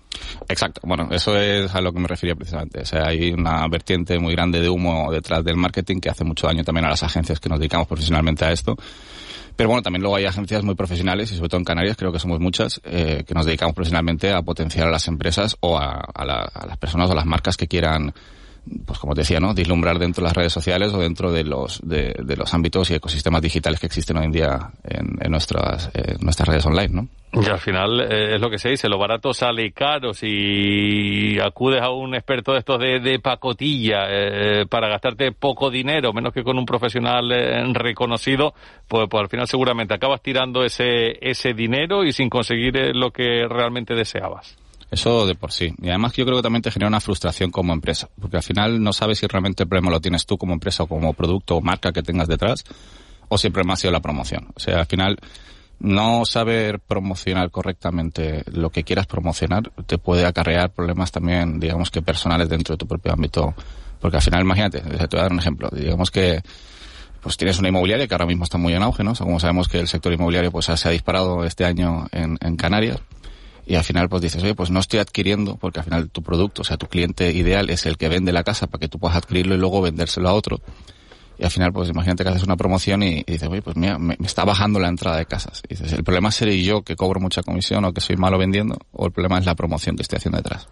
Exacto, 0.49 0.81
bueno, 0.85 1.09
eso 1.11 1.37
es 1.37 1.75
a 1.75 1.81
lo 1.81 1.93
que 1.93 1.99
me 1.99 2.07
refería 2.07 2.37
precisamente. 2.37 2.81
O 2.83 2.85
sea, 2.85 3.09
hay 3.09 3.33
una 3.33 3.67
vertiente 3.69 4.17
muy 4.19 4.33
grande 4.33 4.61
de 4.61 4.69
humo 4.69 5.11
detrás 5.11 5.45
del 5.45 5.57
marketing 5.57 5.99
que 5.99 6.09
hace 6.09 6.25
mucho 6.25 6.47
daño 6.47 6.63
también 6.63 6.87
a 6.87 6.91
las 6.91 7.03
agencias 7.03 7.16
agencias 7.17 7.41
que 7.41 7.49
nos 7.49 7.59
dedicamos 7.59 7.87
profesionalmente 7.87 8.45
a 8.45 8.53
esto. 8.53 8.77
Pero 9.57 9.71
bueno, 9.71 9.83
también 9.83 10.03
luego 10.03 10.17
hay 10.17 10.27
agencias 10.27 10.63
muy 10.63 10.75
profesionales 10.75 11.33
y 11.33 11.37
sobre 11.37 11.49
todo 11.49 11.59
en 11.59 11.65
Canarias 11.65 11.97
creo 11.97 12.13
que 12.13 12.19
somos 12.19 12.39
muchas 12.41 12.79
eh, 12.85 13.25
que 13.27 13.33
nos 13.35 13.47
dedicamos 13.47 13.75
profesionalmente 13.75 14.31
a 14.31 14.43
potenciar 14.43 14.87
a 14.87 14.91
las 14.91 15.09
empresas 15.09 15.57
o 15.61 15.79
a, 15.79 15.95
a 16.15 16.25
la- 16.27 16.51
a 16.53 16.67
las 16.67 16.77
personas 16.77 17.09
o 17.11 17.15
las 17.15 17.25
marcas 17.25 17.57
que 17.57 17.67
quieran 17.67 18.13
pues 18.85 18.99
como 18.99 19.15
te 19.15 19.23
decía, 19.23 19.41
¿no? 19.41 19.55
Dislumbrar 19.55 19.99
dentro 19.99 20.23
de 20.23 20.29
las 20.29 20.37
redes 20.37 20.53
sociales 20.53 20.93
o 20.93 20.99
dentro 20.99 21.33
de 21.33 21.45
los, 21.45 21.81
de, 21.83 22.15
los 22.37 22.53
ámbitos 22.55 22.91
y 22.91 22.95
ecosistemas 22.95 23.43
digitales 23.43 23.81
que 23.81 23.87
existen 23.87 24.17
hoy 24.17 24.27
en 24.27 24.33
día 24.33 24.71
en, 24.85 25.31
nuestras, 25.31 25.91
nuestras 26.21 26.49
redes 26.49 26.67
online, 26.67 26.89
¿no? 26.89 27.09
Y 27.33 27.47
al 27.51 27.59
final 27.59 28.01
eh, 28.01 28.37
es 28.37 28.41
lo 28.41 28.49
que 28.49 28.59
se 28.59 28.71
dice, 28.71 28.89
lo 28.89 28.99
barato 28.99 29.35
sale 29.35 29.71
caro. 29.73 30.15
Si 30.15 31.39
acudes 31.39 31.83
a 31.83 31.91
un 31.91 32.15
experto 32.15 32.53
de 32.53 32.59
estos 32.61 32.79
de, 32.79 32.99
de 33.01 33.19
pacotilla 33.19 34.07
eh, 34.09 34.65
para 34.67 34.89
gastarte 34.89 35.33
poco 35.33 35.71
dinero, 35.71 36.15
menos 36.15 36.33
que 36.33 36.43
con 36.43 36.59
un 36.59 36.65
profesional 36.65 37.31
eh, 37.33 37.63
reconocido, 37.75 38.55
pues, 38.89 39.07
pues 39.11 39.21
al 39.21 39.29
final 39.29 39.47
seguramente 39.47 39.95
acabas 39.95 40.23
tirando 40.23 40.65
ese, 40.65 41.19
ese 41.21 41.53
dinero 41.53 42.05
y 42.05 42.13
sin 42.13 42.31
conseguir 42.31 42.77
eh, 42.77 42.95
lo 42.95 43.11
que 43.11 43.47
realmente 43.49 43.95
deseabas. 43.95 44.57
Eso 44.91 45.27
de 45.27 45.35
por 45.35 45.53
sí. 45.53 45.73
Y 45.83 45.89
además 45.89 46.13
yo 46.13 46.25
creo 46.25 46.37
que 46.37 46.43
también 46.43 46.63
te 46.63 46.71
genera 46.71 46.89
una 46.89 47.01
frustración 47.01 47.51
como 47.51 47.73
empresa, 47.73 48.09
porque 48.21 48.37
al 48.37 48.43
final 48.43 48.83
no 48.83 48.93
sabes 48.93 49.19
si 49.19 49.27
realmente 49.27 49.65
el 49.65 49.69
problema 49.69 49.91
lo 49.91 50.01
tienes 50.01 50.27
tú 50.27 50.39
como 50.39 50.53
empresa 50.53 50.85
o 50.85 50.87
como 50.87 51.13
producto 51.13 51.57
o 51.57 51.61
marca 51.61 51.93
que 51.93 52.03
tengas 52.03 52.29
detrás, 52.29 52.65
o 53.29 53.37
si 53.37 53.49
el 53.49 53.53
problema 53.53 53.75
ha 53.75 53.77
sido 53.77 53.93
la 53.93 54.01
promoción. 54.01 54.49
O 54.55 54.61
sea, 54.61 54.79
al 54.79 54.87
final 54.87 55.19
no 55.79 56.25
saber 56.25 56.81
promocionar 56.81 57.51
correctamente 57.51 58.45
lo 58.47 58.71
que 58.71 58.85
quieras 58.85 59.07
promocionar 59.07 59.71
te 59.87 59.99
puede 59.99 60.25
acarrear 60.25 60.71
problemas 60.71 61.13
también, 61.13 61.61
digamos 61.61 61.91
que 61.91 62.01
personales 62.01 62.49
dentro 62.49 62.75
de 62.75 62.79
tu 62.79 62.87
propio 62.87 63.13
ámbito. 63.13 63.55
Porque 64.01 64.19
al 64.19 64.23
final, 64.23 64.43
imagínate, 64.43 64.81
te 64.81 64.89
voy 64.89 65.19
a 65.19 65.23
dar 65.23 65.33
un 65.33 65.39
ejemplo. 65.39 65.69
Digamos 65.73 66.11
que 66.11 66.43
pues 67.21 67.37
tienes 67.37 67.59
una 67.59 67.69
inmobiliaria 67.71 68.07
que 68.07 68.15
ahora 68.15 68.27
mismo 68.27 68.45
está 68.45 68.57
muy 68.57 68.73
en 68.73 68.85
auge, 68.85 69.03
¿no? 69.03 69.11
O 69.11 69.15
sea, 69.17 69.27
como 69.27 69.41
sabemos 69.41 69.67
que 69.67 69.81
el 69.81 69.89
sector 69.89 70.13
inmobiliario 70.13 70.53
pues 70.53 70.67
se 70.67 70.89
ha 70.89 70.93
disparado 70.93 71.45
este 71.45 71.65
año 71.65 72.07
en, 72.13 72.39
en 72.41 72.57
Canarias. 72.57 73.01
Y 73.67 73.75
al 73.75 73.83
final 73.83 74.09
pues 74.09 74.23
dices, 74.23 74.43
oye, 74.43 74.55
pues 74.55 74.71
no 74.71 74.79
estoy 74.79 75.01
adquiriendo, 75.01 75.57
porque 75.57 75.81
al 75.81 75.85
final 75.85 76.09
tu 76.11 76.23
producto, 76.23 76.63
o 76.63 76.65
sea, 76.65 76.77
tu 76.77 76.87
cliente 76.87 77.33
ideal 77.33 77.69
es 77.69 77.85
el 77.85 77.97
que 77.97 78.09
vende 78.09 78.33
la 78.33 78.45
casa 78.45 78.69
para 78.69 78.81
que 78.81 78.89
tú 78.89 78.99
puedas 78.99 79.17
adquirirlo 79.17 79.55
y 79.55 79.59
luego 79.59 79.83
vendérselo 79.83 80.29
a 80.29 80.35
otro. 80.35 80.61
Y 81.39 81.45
al 81.45 81.51
final, 81.51 81.73
pues 81.73 81.91
imagínate 81.91 82.23
que 82.23 82.31
haces 82.31 82.45
una 82.45 82.57
promoción 82.57 83.03
y, 83.03 83.23
dices, 83.27 83.49
oye, 83.49 83.61
pues 83.61 83.77
mira, 83.77 83.99
me, 83.99 84.17
me 84.19 84.27
está 84.27 84.45
bajando 84.45 84.79
la 84.79 84.89
entrada 84.89 85.19
de 85.19 85.27
casas. 85.27 85.63
Y 85.69 85.75
dices, 85.75 85.93
¿el 85.93 86.05
problema 86.05 86.31
seré 86.31 86.63
yo 86.63 86.83
que 86.83 86.97
cobro 86.97 87.21
mucha 87.21 87.43
comisión 87.43 87.85
o 87.85 87.93
que 87.93 88.01
soy 88.01 88.17
malo 88.17 88.39
vendiendo? 88.39 88.79
¿O 88.93 89.07
el 89.07 89.13
problema 89.13 89.39
es 89.39 89.45
la 89.45 89.55
promoción 89.55 89.97
que 89.97 90.03
estoy 90.03 90.19
haciendo 90.19 90.39
detrás? 90.39 90.69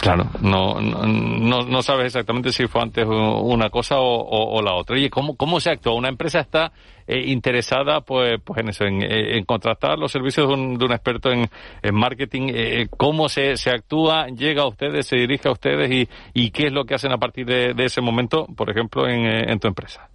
Claro, 0.00 0.24
no, 0.40 0.80
no, 0.80 1.60
no, 1.62 1.82
sabes 1.82 2.06
exactamente 2.06 2.52
si 2.52 2.66
fue 2.66 2.80
antes 2.80 3.06
una 3.06 3.68
cosa 3.68 3.98
o, 3.98 4.56
o- 4.56 4.62
la 4.62 4.72
otra. 4.72 4.96
Oye, 4.96 5.10
¿cómo, 5.10 5.36
cómo 5.36 5.60
se 5.60 5.68
actúa? 5.70 5.92
Una 5.92 6.08
empresa 6.08 6.40
está 6.40 6.72
eh, 7.06 7.24
interesada 7.26 8.00
pues, 8.00 8.40
pues 8.42 8.60
en 8.60 8.70
eso, 8.70 8.84
en, 8.86 9.02
eh, 9.02 9.44
contratar 9.44 9.98
los 9.98 10.10
servicios 10.10 10.48
de 10.48 10.54
un, 10.54 10.78
de 10.78 10.86
un 10.86 10.92
experto 10.92 11.30
en, 11.30 11.50
en 11.82 11.94
marketing. 11.94 12.50
Eh, 12.54 12.86
¿Cómo 12.96 13.28
se, 13.28 13.58
se 13.58 13.70
actúa? 13.70 14.28
¿Llega 14.28 14.62
a 14.62 14.68
ustedes? 14.68 15.06
¿Se 15.06 15.16
dirige 15.16 15.48
a 15.48 15.52
ustedes? 15.52 15.90
¿Y, 15.90 16.08
y 16.32 16.50
qué 16.50 16.68
es 16.68 16.72
lo 16.72 16.86
que 16.86 16.94
hacen 16.94 17.12
a 17.12 17.18
partir 17.18 17.44
de, 17.44 17.74
de 17.74 17.84
ese 17.84 18.00
momento, 18.00 18.46
por 18.56 18.70
ejemplo, 18.70 19.06
en, 19.06 19.26
eh, 19.26 19.52
en 19.52 19.60
tu 19.60 19.68
empresa? 19.68 20.08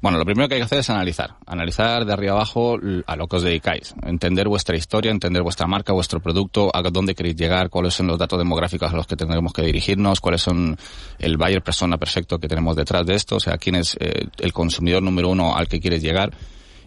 Bueno, 0.00 0.18
lo 0.18 0.24
primero 0.24 0.48
que 0.48 0.54
hay 0.54 0.60
que 0.60 0.64
hacer 0.64 0.78
es 0.80 0.90
analizar. 0.90 1.36
Analizar 1.46 2.04
de 2.04 2.12
arriba 2.12 2.32
abajo 2.32 2.78
a 3.06 3.16
lo 3.16 3.26
que 3.26 3.36
os 3.36 3.42
dedicáis. 3.42 3.94
Entender 4.02 4.48
vuestra 4.48 4.76
historia, 4.76 5.10
entender 5.10 5.42
vuestra 5.42 5.66
marca, 5.66 5.92
vuestro 5.92 6.20
producto, 6.20 6.70
a 6.74 6.82
dónde 6.82 7.14
queréis 7.14 7.36
llegar, 7.36 7.70
cuáles 7.70 7.94
son 7.94 8.06
los 8.06 8.18
datos 8.18 8.38
demográficos 8.38 8.92
a 8.92 8.96
los 8.96 9.06
que 9.06 9.16
tendremos 9.16 9.52
que 9.52 9.62
dirigirnos, 9.62 10.20
cuáles 10.20 10.42
son 10.42 10.76
el 11.18 11.36
buyer 11.36 11.62
persona 11.62 11.96
perfecto 11.96 12.38
que 12.38 12.48
tenemos 12.48 12.76
detrás 12.76 13.06
de 13.06 13.14
esto, 13.14 13.36
o 13.36 13.40
sea, 13.40 13.56
quién 13.56 13.76
es 13.76 13.96
eh, 14.00 14.26
el 14.38 14.52
consumidor 14.52 15.02
número 15.02 15.30
uno 15.30 15.56
al 15.56 15.68
que 15.68 15.80
quieres 15.80 16.02
llegar. 16.02 16.32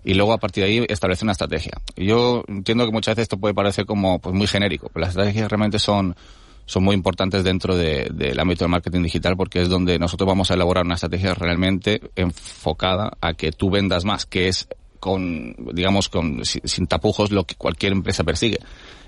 Y 0.03 0.13
luego 0.13 0.31
a 0.31 0.37
partir 0.37 0.63
de 0.63 0.69
ahí 0.69 0.85
establecer 0.87 1.25
una 1.25 1.33
estrategia. 1.33 1.73
Yo 1.97 2.43
entiendo 2.47 2.85
que 2.85 2.91
muchas 2.91 3.13
veces 3.13 3.23
esto 3.23 3.37
puede 3.37 3.53
parecer 3.53 3.85
como 3.85 4.19
pues 4.19 4.33
muy 4.33 4.47
genérico, 4.47 4.89
pero 4.93 5.01
las 5.01 5.09
estrategias 5.09 5.49
realmente 5.49 5.77
son 5.77 6.15
son 6.69 6.83
muy 6.83 6.93
importantes 6.95 7.43
dentro 7.43 7.75
de- 7.75 8.09
del 8.13 8.39
ámbito 8.39 8.63
del 8.63 8.69
marketing 8.69 9.01
digital 9.01 9.35
porque 9.35 9.59
es 9.59 9.69
donde 9.69 9.97
nosotros 9.97 10.27
vamos 10.27 10.51
a 10.51 10.53
elaborar 10.53 10.85
una 10.85 10.93
estrategia 10.93 11.33
realmente 11.33 11.99
enfocada 12.15 13.11
a 13.21 13.33
que 13.33 13.51
tú 13.51 13.71
vendas 13.71 14.05
más, 14.05 14.27
que 14.27 14.47
es 14.49 14.67
con, 14.99 15.55
digamos, 15.73 16.09
con, 16.09 16.45
sin, 16.45 16.85
tapujos 16.85 17.31
lo 17.31 17.45
que 17.45 17.55
cualquier 17.55 17.93
empresa 17.93 18.23
persigue. 18.23 18.59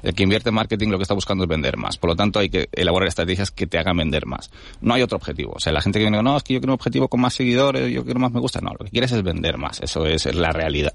El 0.01 0.15
que 0.15 0.23
invierte 0.23 0.49
en 0.49 0.55
marketing 0.55 0.87
lo 0.87 0.97
que 0.97 1.03
está 1.03 1.13
buscando 1.13 1.43
es 1.43 1.49
vender 1.49 1.77
más. 1.77 1.97
Por 1.97 2.09
lo 2.09 2.15
tanto, 2.15 2.39
hay 2.39 2.49
que 2.49 2.67
elaborar 2.71 3.09
estrategias 3.09 3.51
que 3.51 3.67
te 3.67 3.77
hagan 3.77 3.95
vender 3.97 4.25
más. 4.25 4.49
No 4.79 4.95
hay 4.95 5.03
otro 5.03 5.17
objetivo. 5.17 5.53
O 5.55 5.59
sea, 5.59 5.71
la 5.71 5.81
gente 5.81 5.99
que 5.99 6.05
viene, 6.05 6.23
no, 6.23 6.37
es 6.37 6.43
que 6.43 6.53
yo 6.55 6.61
quiero 6.61 6.71
un 6.73 6.79
objetivo 6.79 7.09
con 7.09 7.21
más 7.21 7.35
seguidores, 7.35 7.91
yo 7.93 8.03
quiero 8.03 8.19
más 8.19 8.31
me 8.31 8.39
gusta. 8.39 8.59
No, 8.61 8.71
lo 8.71 8.85
que 8.85 8.89
quieres 8.89 9.11
es 9.11 9.21
vender 9.21 9.57
más. 9.59 9.79
Eso 9.81 10.07
es 10.07 10.33
la 10.33 10.51
realidad. 10.51 10.93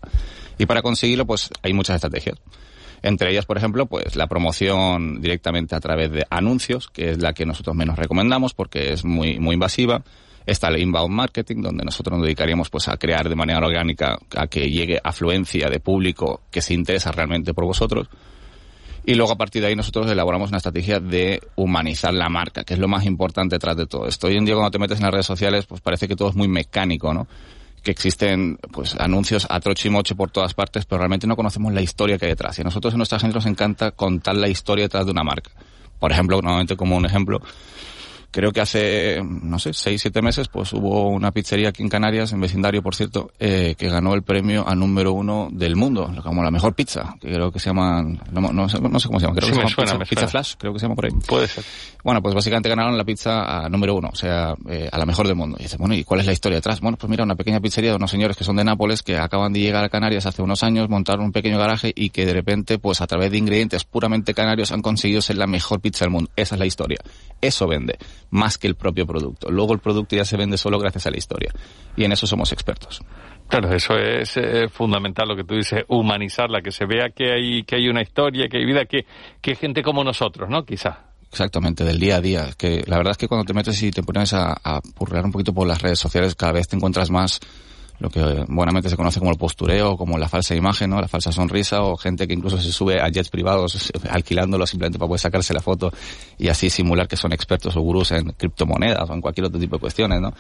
Y 0.59 0.66
para 0.66 0.83
conseguirlo, 0.83 1.26
pues, 1.26 1.50
hay 1.62 1.72
muchas 1.72 1.94
estrategias. 1.96 2.38
Entre 3.07 3.31
ellas, 3.31 3.47
por 3.47 3.57
ejemplo, 3.57 3.87
pues 3.87 4.16
la 4.16 4.27
promoción 4.27 5.21
directamente 5.21 5.77
a 5.77 5.81
través 5.81 6.11
de 6.11 6.27
anuncios, 6.29 6.88
que 6.88 7.11
es 7.11 7.23
la 7.23 7.35
que 7.35 7.47
nosotros 7.47 7.77
menos 7.77 7.97
recomendamos 7.97 8.53
porque 8.53 8.92
es 8.92 9.05
muy, 9.05 9.38
muy 9.38 9.55
invasiva. 9.55 10.03
Está 10.45 10.69
el 10.69 10.81
inbound 10.81 11.14
marketing, 11.14 11.62
donde 11.62 11.85
nosotros 11.85 12.19
nos 12.19 12.27
dedicaríamos 12.27 12.69
pues 12.69 12.88
a 12.88 12.97
crear 12.97 13.29
de 13.29 13.37
manera 13.37 13.64
orgánica 13.64 14.19
a 14.35 14.49
que 14.49 14.69
llegue 14.69 14.99
afluencia 15.05 15.69
de 15.71 15.79
público 15.79 16.42
que 16.51 16.61
se 16.61 16.75
interesa 16.75 17.12
realmente 17.12 17.55
por 17.55 17.64
vosotros. 17.64 18.09
Y 19.05 19.14
luego 19.14 19.35
a 19.35 19.37
partir 19.37 19.62
de 19.62 19.69
ahí 19.69 19.77
nosotros 19.77 20.11
elaboramos 20.11 20.49
una 20.49 20.57
estrategia 20.57 20.99
de 20.99 21.40
humanizar 21.55 22.12
la 22.12 22.29
marca, 22.29 22.64
que 22.64 22.75
es 22.75 22.81
lo 22.81 22.88
más 22.88 23.07
importante 23.07 23.55
detrás 23.55 23.77
de 23.77 23.87
todo 23.87 24.09
esto. 24.09 24.27
Hoy 24.27 24.37
en 24.37 24.45
día 24.45 24.55
cuando 24.57 24.73
te 24.73 24.81
metes 24.81 24.99
en 24.99 25.05
las 25.05 25.12
redes 25.12 25.27
sociales, 25.27 25.64
pues 25.66 25.81
parece 25.81 26.09
que 26.09 26.16
todo 26.16 26.31
es 26.31 26.35
muy 26.35 26.49
mecánico, 26.49 27.14
¿no? 27.14 27.29
Que 27.87 27.92
existen 27.92 28.59
pues 28.72 28.96
anuncios 28.96 29.46
a 29.49 29.61
troche 29.61 29.87
y 29.87 29.92
moche 29.92 30.16
por 30.16 30.33
todas 30.33 30.55
partes, 30.55 30.85
pero 30.87 30.99
realmente 30.99 31.29
no 31.29 31.37
conocemos 31.37 31.72
la 31.72 31.83
historia 31.83 32.18
que 32.18 32.25
hay 32.25 32.33
detrás. 32.33 32.59
Y 32.59 32.62
a 32.62 32.64
nosotros 32.64 32.92
en 32.92 32.99
nuestra 32.99 33.18
agencia 33.18 33.37
nos 33.37 33.46
encanta 33.46 33.92
contar 33.92 34.35
la 34.35 34.49
historia 34.49 34.87
detrás 34.87 35.05
de 35.05 35.12
una 35.12 35.22
marca. 35.22 35.53
Por 36.01 36.11
ejemplo, 36.11 36.42
nuevamente 36.42 36.77
como 36.77 36.96
un 36.96 37.07
ejemplo, 37.07 37.40
creo 38.31 38.53
que 38.53 38.61
hace, 38.61 39.23
no 39.23 39.59
sé, 39.59 39.73
seis, 39.73 40.03
siete 40.03 40.23
meses, 40.23 40.49
pues 40.49 40.73
hubo 40.73 41.09
una 41.09 41.31
pizzería 41.33 41.71
aquí 41.71 41.83
en 41.83 41.89
Canarias, 41.89 42.33
en 42.33 42.41
vecindario, 42.41 42.83
por 42.83 42.95
cierto, 42.95 43.31
eh, 43.39 43.75
que 43.79 43.89
ganó 43.89 44.15
el 44.15 44.23
premio 44.23 44.67
a 44.69 44.75
número 44.75 45.12
uno 45.12 45.49
del 45.51 45.77
mundo, 45.77 46.12
como 46.23 46.43
la 46.43 46.51
mejor 46.51 46.75
pizza, 46.75 47.15
que 47.21 47.33
creo 47.33 47.51
que 47.51 47.59
se 47.59 47.71
llaman, 47.71 48.21
no, 48.33 48.53
no 48.53 48.69
sé, 48.69 48.81
no 48.81 48.99
sé 49.01 49.09
cómo 49.09 49.21
se 49.21 49.27
llama, 49.27 49.37
creo 49.37 49.49
Sí, 49.49 49.53
que 49.53 49.55
se 49.55 49.75
llama 49.77 49.87
suena, 49.89 50.05
pizza. 50.05 50.29
Flash, 50.29 50.55
creo 50.59 50.73
que 50.73 50.79
se 50.79 50.85
llama 50.85 50.95
por 50.97 51.07
ahí. 51.07 51.12
Puede 51.27 51.49
ser. 51.49 51.65
Bueno, 52.05 52.23
pues 52.23 52.35
básicamente 52.35 52.69
ganaron 52.69 52.97
la 52.97 53.05
pizza 53.05 53.65
a 53.65 53.69
número 53.69 53.95
uno, 53.95 54.11
o 54.12 54.17
sea, 54.17 54.55
eh, 54.69 54.89
a 54.91 54.99
la 54.99 55.07
mejor 55.07 55.27
del 55.27 55.37
mundo. 55.37 55.57
Y 55.59 55.65
dice, 55.65 55.77
bueno, 55.77 55.95
¿y 55.95 56.05
cuál 56.05 56.21
es 56.21 56.27
la 56.27 56.33
historia 56.33 56.57
detrás? 56.57 56.81
Bueno, 56.81 56.97
pues 56.97 57.11
mira, 57.11 57.25
una 57.25 57.35
pequeña 57.35 57.61
pizzería 57.61 57.91
de 57.91 57.97
unos 57.97 58.11
señores 58.11 58.37
que 58.37 58.45
son 58.45 58.57
de 58.57 58.65
Nápoles, 58.65 59.03
que 59.03 59.17
acaban 59.19 59.53
de 59.53 59.61
llegar 59.61 59.83
a 59.85 59.89
Canarias 59.89 60.27
hace 60.27 60.43
unos 60.43 60.62
años, 60.62 60.89
montaron 60.89 61.25
un 61.25 61.33
pequeño 61.33 61.59
garaje 61.59 61.93
y 61.95 62.11
que 62.11 62.27
de 62.27 62.33
repente, 62.33 62.79
pues 62.79 63.01
a 63.01 63.07
través 63.07 63.31
de 63.31 63.39
ingredientes 63.39 63.85
puramente 63.85 64.35
canarios 64.35 64.73
han 64.73 64.83
conseguido 64.83 65.21
ser 65.23 65.37
la 65.37 65.47
mejor 65.47 65.81
pizza 65.81 66.05
del 66.05 66.12
mundo. 66.12 66.31
Esa 66.37 66.55
es 66.55 66.59
la 66.59 66.67
historia. 66.67 66.99
Eso 67.41 67.67
vende, 67.67 67.99
más 68.31 68.59
que 68.59 68.67
el 68.67 68.75
propio 68.75 69.07
producto. 69.07 69.51
Luego 69.51 69.73
el 69.73 69.81
producto 69.81 70.17
ya 70.17 70.25
se 70.25 70.37
vende 70.37 70.59
solo 70.59 70.79
gracias 70.79 71.07
a 71.07 71.11
la 71.11 71.19
historia. 71.19 71.53
Y 71.97 72.05
en 72.05 72.12
eso 72.12 72.27
somos 72.27 72.53
expertos. 72.53 73.01
Claro, 73.49 73.73
eso 73.73 73.97
es 73.97 74.37
eh, 74.37 74.69
fundamental 74.69 75.29
lo 75.29 75.37
que 75.37 75.45
tú 75.45 75.55
dices, 75.55 75.85
humanizarla, 75.89 76.62
que 76.62 76.73
se 76.73 76.85
vea 76.85 77.11
que 77.11 77.33
hay, 77.33 77.62
que 77.62 77.77
hay 77.77 77.89
una 77.89 78.03
historia, 78.03 78.49
que 78.49 78.59
hay 78.59 78.65
vida, 78.65 78.85
que, 78.87 79.07
que 79.41 79.53
hay 79.53 79.57
gente 79.57 79.83
como 79.83 80.03
nosotros, 80.03 80.49
¿no? 80.51 80.65
Quizá. 80.65 81.05
Exactamente, 81.31 81.85
del 81.85 82.01
día 82.01 82.17
a 82.17 82.21
día. 82.21 82.49
Que 82.59 82.83
la 82.87 82.97
verdad 82.97 83.12
es 83.12 83.19
que 83.19 83.29
cuando 83.29 83.45
te 83.45 83.55
metes 83.55 83.81
y 83.83 83.91
te 83.91 84.03
pones 84.03 84.33
a, 84.33 84.53
a 84.53 84.81
purrear 84.81 85.25
un 85.25 85.33
poquito 85.33 85.53
por 85.53 85.67
las 85.67 85.81
redes 85.81 85.99
sociales, 85.99 86.35
cada 86.35 86.53
vez 86.53 86.67
te 86.67 86.77
encuentras 86.77 87.11
más 87.11 87.41
lo 87.98 88.11
que 88.11 88.44
buenamente 88.48 88.90
se 88.90 88.96
conoce 88.96 89.18
como 89.18 89.30
el 89.30 89.38
postureo, 89.38 89.96
como 89.96 90.18
la 90.18 90.28
falsa 90.28 90.54
imagen, 90.54 90.90
¿no? 90.90 91.00
La 91.00 91.09
falsa 91.09 91.32
sonrisa, 91.32 91.82
o 91.82 91.96
gente 91.96 92.26
que 92.26 92.35
incluso 92.35 92.61
se 92.61 92.70
sube 92.72 93.00
a 93.00 93.09
jets 93.09 93.30
privados 93.30 93.92
alquilándolo 94.11 94.66
simplemente 94.66 94.98
para 94.98 95.09
poder 95.09 95.20
sacarse 95.20 95.54
la 95.54 95.61
foto 95.61 95.92
y 96.38 96.48
así 96.48 96.70
simular 96.70 97.09
que 97.09 97.16
son 97.16 97.32
expertos 97.32 97.76
o 97.76 97.80
gurús 97.80 98.12
en 98.12 98.32
criptomonedas 98.32 99.09
o 99.09 99.14
en 99.14 99.20
cualquier 99.20 99.46
otro 99.46 99.59
tipo 99.59 99.76
de 99.76 99.80
cuestiones, 99.80 100.20
¿no? 100.20 100.35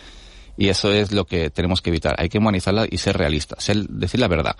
Y 0.58 0.68
eso 0.68 0.90
es 0.92 1.12
lo 1.12 1.24
que 1.24 1.50
tenemos 1.50 1.82
que 1.82 1.90
evitar. 1.90 2.14
Hay 2.18 2.28
que 2.28 2.38
humanizarla 2.38 2.86
y 2.90 2.98
ser 2.98 3.16
realistas, 3.16 3.62
ser, 3.62 3.86
decir 3.88 4.20
la 4.20 4.28
verdad. 4.28 4.56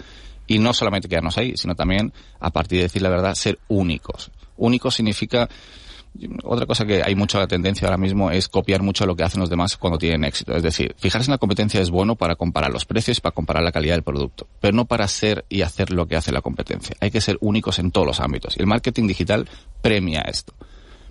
Y 0.46 0.59
no 0.59 0.74
solamente 0.74 1.09
quedarnos 1.09 1.38
ahí, 1.38 1.56
sino 1.56 1.74
también, 1.74 2.12
a 2.38 2.50
partir 2.50 2.78
de 2.78 2.85
decir 2.85 3.02
la 3.02 3.09
verdad, 3.09 3.35
ser 3.35 3.59
únicos. 3.68 4.30
Únicos 4.56 4.94
significa 4.94 5.48
otra 6.44 6.66
cosa 6.66 6.85
que 6.85 7.02
hay 7.02 7.14
mucha 7.14 7.46
tendencia 7.46 7.87
ahora 7.87 7.98
mismo 7.98 8.31
es 8.31 8.48
copiar 8.48 8.83
mucho 8.83 9.07
lo 9.07 9.16
que 9.16 9.22
hacen 9.22 9.40
los 9.40 9.50
demás 9.50 9.76
cuando 9.76 9.98
tienen 9.98 10.24
éxito. 10.24 10.55
Es 10.55 10.62
decir, 10.62 10.94
fijarse 10.98 11.31
en 11.31 11.33
la 11.33 11.38
competencia 11.38 11.81
es 11.81 11.90
bueno 11.90 12.16
para 12.16 12.37
comparar 12.37 12.72
los 12.72 12.85
precios, 12.85 13.20
para 13.20 13.35
comparar 13.35 13.62
la 13.62 13.72
calidad 13.72 13.94
del 13.94 14.02
producto, 14.02 14.46
pero 14.61 14.74
no 14.74 14.85
para 14.85 15.07
ser 15.09 15.44
y 15.48 15.62
hacer 15.62 15.92
lo 15.92 16.07
que 16.07 16.16
hace 16.16 16.33
la 16.33 16.42
competencia. 16.42 16.96
Hay 17.00 17.11
que 17.11 17.20
ser 17.20 17.38
únicos 17.40 17.79
en 17.79 17.90
todos 17.90 18.07
los 18.07 18.20
ámbitos. 18.20 18.57
Y 18.57 18.61
el 18.61 18.66
marketing 18.66 19.07
digital 19.07 19.48
premia 19.83 20.22
esto. 20.22 20.55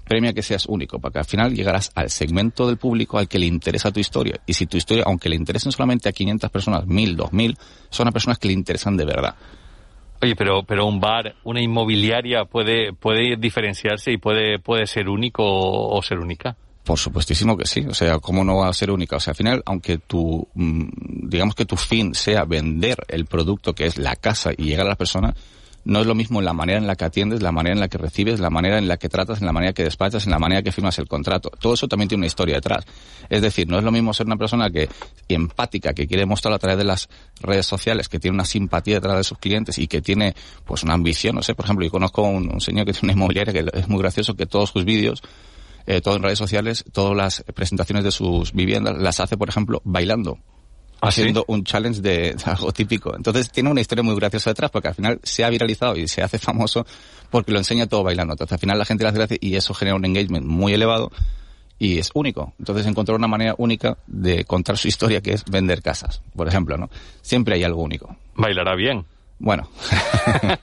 Premia 0.06 0.34
que 0.34 0.44
seas 0.44 0.68
único, 0.68 1.00
porque 1.00 1.18
al 1.18 1.26
final 1.26 1.56
llegarás 1.56 1.92
al 1.96 2.12
segmento 2.12 2.68
del 2.68 2.78
público 2.78 3.18
al 3.18 3.28
que 3.28 3.40
le 3.40 3.48
interesa 3.48 3.92
tu 3.92 4.00
historia. 4.00 4.40
Y 4.46 4.54
si 4.54 4.68
tu 4.68 4.78
historia, 4.78 5.04
aunque 5.08 5.30
le 5.30 5.36
interesen 5.36 5.72
solamente 5.72 6.08
a 6.08 6.12
500 6.12 6.52
personas, 6.52 6.86
1000, 6.86 7.16
2000, 7.16 7.58
son 7.90 8.08
a 8.08 8.12
personas 8.12 8.38
que 8.38 8.48
le 8.48 8.54
interesan 8.54 8.96
de 8.98 9.06
verdad. 9.06 9.36
Oye, 10.22 10.36
pero, 10.36 10.64
pero 10.64 10.86
un 10.86 11.00
bar, 11.00 11.36
una 11.44 11.62
inmobiliaria 11.62 12.46
puede, 12.46 12.94
puede 12.94 13.36
diferenciarse 13.38 14.12
y 14.12 14.18
puede, 14.18 14.60
puede 14.60 14.88
ser 14.88 15.10
único 15.10 15.44
o, 15.44 16.02
ser 16.02 16.20
única. 16.20 16.56
Por 16.84 16.98
supuestísimo 16.98 17.58
que 17.58 17.66
sí. 17.66 17.86
O 17.88 17.94
sea, 17.94 18.20
¿cómo 18.20 18.44
no 18.44 18.58
va 18.58 18.70
a 18.70 18.74
ser 18.74 18.92
única? 18.92 19.18
O 19.18 19.20
sea, 19.20 19.32
al 19.32 19.36
final, 19.36 19.64
aunque 19.66 19.98
tu, 19.98 20.48
mm, 20.54 21.30
digamos 21.30 21.56
que 21.56 21.66
tu 21.66 21.76
fin 21.76 22.14
sea 22.14 22.46
vender 22.46 22.98
el 23.08 23.26
producto 23.26 23.74
que 23.74 23.86
es 23.86 23.98
la 23.98 24.16
casa 24.16 24.52
y 24.56 24.66
llegar 24.66 24.86
a 24.86 24.90
la 24.90 24.96
persona, 24.96 25.34
no 25.86 26.02
es 26.02 26.08
lo 26.08 26.16
mismo 26.16 26.42
la 26.42 26.54
manera 26.54 26.80
en 26.80 26.88
la 26.88 26.96
que 26.96 27.06
atiendes, 27.06 27.42
la 27.42 27.52
manera 27.52 27.74
en 27.74 27.80
la 27.80 27.88
que 27.88 27.98
recibes, 27.98 28.40
la 28.40 28.50
manera 28.50 28.78
en 28.78 28.88
la 28.88 28.98
que 28.98 29.08
tratas, 29.08 29.40
en 29.40 29.46
la 29.46 29.54
manera 29.54 29.74
que 29.74 29.84
despachas, 29.84 30.26
en 30.26 30.32
la 30.32 30.40
manera 30.40 30.62
que 30.64 30.72
firmas 30.72 30.98
el 31.00 31.08
contrato. 31.08 31.52
Todo 31.60 31.76
eso 31.76 31.88
también 31.88 32.10
tiene 32.10 32.22
una 32.22 32.28
historia 32.28 32.56
detrás. 32.56 32.86
Es 33.30 33.42
decir, 33.42 33.68
no 33.68 33.78
es 33.78 33.84
lo 33.84 33.92
mismo 33.92 34.14
ser 34.14 34.26
una 34.26 34.36
persona 34.36 34.70
que 34.70 34.90
empática, 35.30 35.94
que 35.94 36.08
quiere 36.08 36.26
mostrar 36.26 36.54
a 36.54 36.60
través 36.60 36.78
de 36.78 36.84
las 36.84 37.08
redes 37.40 37.66
sociales, 37.66 38.10
que 38.10 38.20
tiene 38.20 38.36
una 38.36 38.46
simpatía 38.46 38.96
detrás 38.96 39.18
de 39.18 39.24
sus 39.24 39.38
clientes 39.38 39.78
y 39.78 39.88
que 39.88 40.02
tiene 40.02 40.36
pues 40.66 40.84
una 40.84 40.96
ambición. 40.96 41.36
No 41.36 41.44
sé, 41.44 41.56
por 41.56 41.66
ejemplo, 41.66 41.86
yo 41.86 41.92
conozco 41.92 42.24
un, 42.24 42.52
un 42.52 42.62
señor 42.62 42.86
que 42.86 42.94
tiene 42.94 43.06
una 43.06 43.14
inmobiliaria 43.14 43.54
que 43.54 43.66
es 43.72 43.88
muy 43.88 44.00
gracioso, 44.00 44.34
que 44.36 44.46
todos 44.46 44.72
sus 44.72 44.86
vídeos 44.86 45.22
eh, 45.88 46.02
todo 46.02 46.16
en 46.16 46.24
redes 46.24 46.40
sociales, 46.40 46.84
todas 46.92 47.16
las 47.16 47.44
presentaciones 47.54 48.04
de 48.04 48.12
sus 48.12 48.54
viviendas 48.54 48.98
las 48.98 49.20
hace, 49.20 49.38
por 49.38 49.50
ejemplo, 49.50 49.82
bailando. 49.86 50.40
¿Ah, 51.08 51.12
sí? 51.12 51.22
haciendo 51.22 51.46
un 51.48 51.64
challenge 51.64 52.02
de, 52.02 52.36
algo 52.46 52.72
típico. 52.72 53.16
Entonces 53.16 53.52
tiene 53.52 53.70
una 53.70 53.82
historia 53.82 54.04
muy 54.04 54.16
graciosa 54.16 54.52
detrás 54.52 54.72
porque 54.72 54.90
al 54.90 54.96
final 54.96 55.20
se 55.24 55.44
ha 55.44 55.50
viralizado 55.50 55.96
y 55.96 56.08
se 56.08 56.22
hace 56.22 56.40
famoso 56.40 56.86
porque 57.30 57.52
lo 57.52 57.58
enseña 57.58 57.88
todo 57.88 58.04
bailando. 58.04 58.34
Entonces 58.34 58.54
al 58.54 58.60
final 58.60 58.80
la 58.80 58.86
gente 58.86 59.04
le 59.04 59.10
hace 59.10 59.18
gracia 59.18 59.38
y 59.40 59.56
eso 59.56 59.74
genera 59.74 59.96
un 59.96 60.06
engagement 60.06 60.46
muy 60.46 60.74
elevado 60.74 61.12
y 61.78 62.00
es 62.00 62.12
único. 62.14 62.54
Entonces 62.60 62.86
encontrar 62.86 63.18
una 63.18 63.28
manera 63.28 63.56
única 63.58 63.98
de 64.08 64.46
contar 64.46 64.78
su 64.78 64.88
historia 64.88 65.22
que 65.22 65.34
es 65.34 65.46
vender 65.46 65.82
casas, 65.82 66.22
por 66.36 66.48
ejemplo, 66.48 66.78
¿no? 66.78 66.90
Siempre 67.22 67.56
hay 67.56 67.64
algo 67.64 67.82
único. 67.82 68.16
Bailará 68.36 68.76
bien. 68.76 69.06
Bueno, 69.38 69.68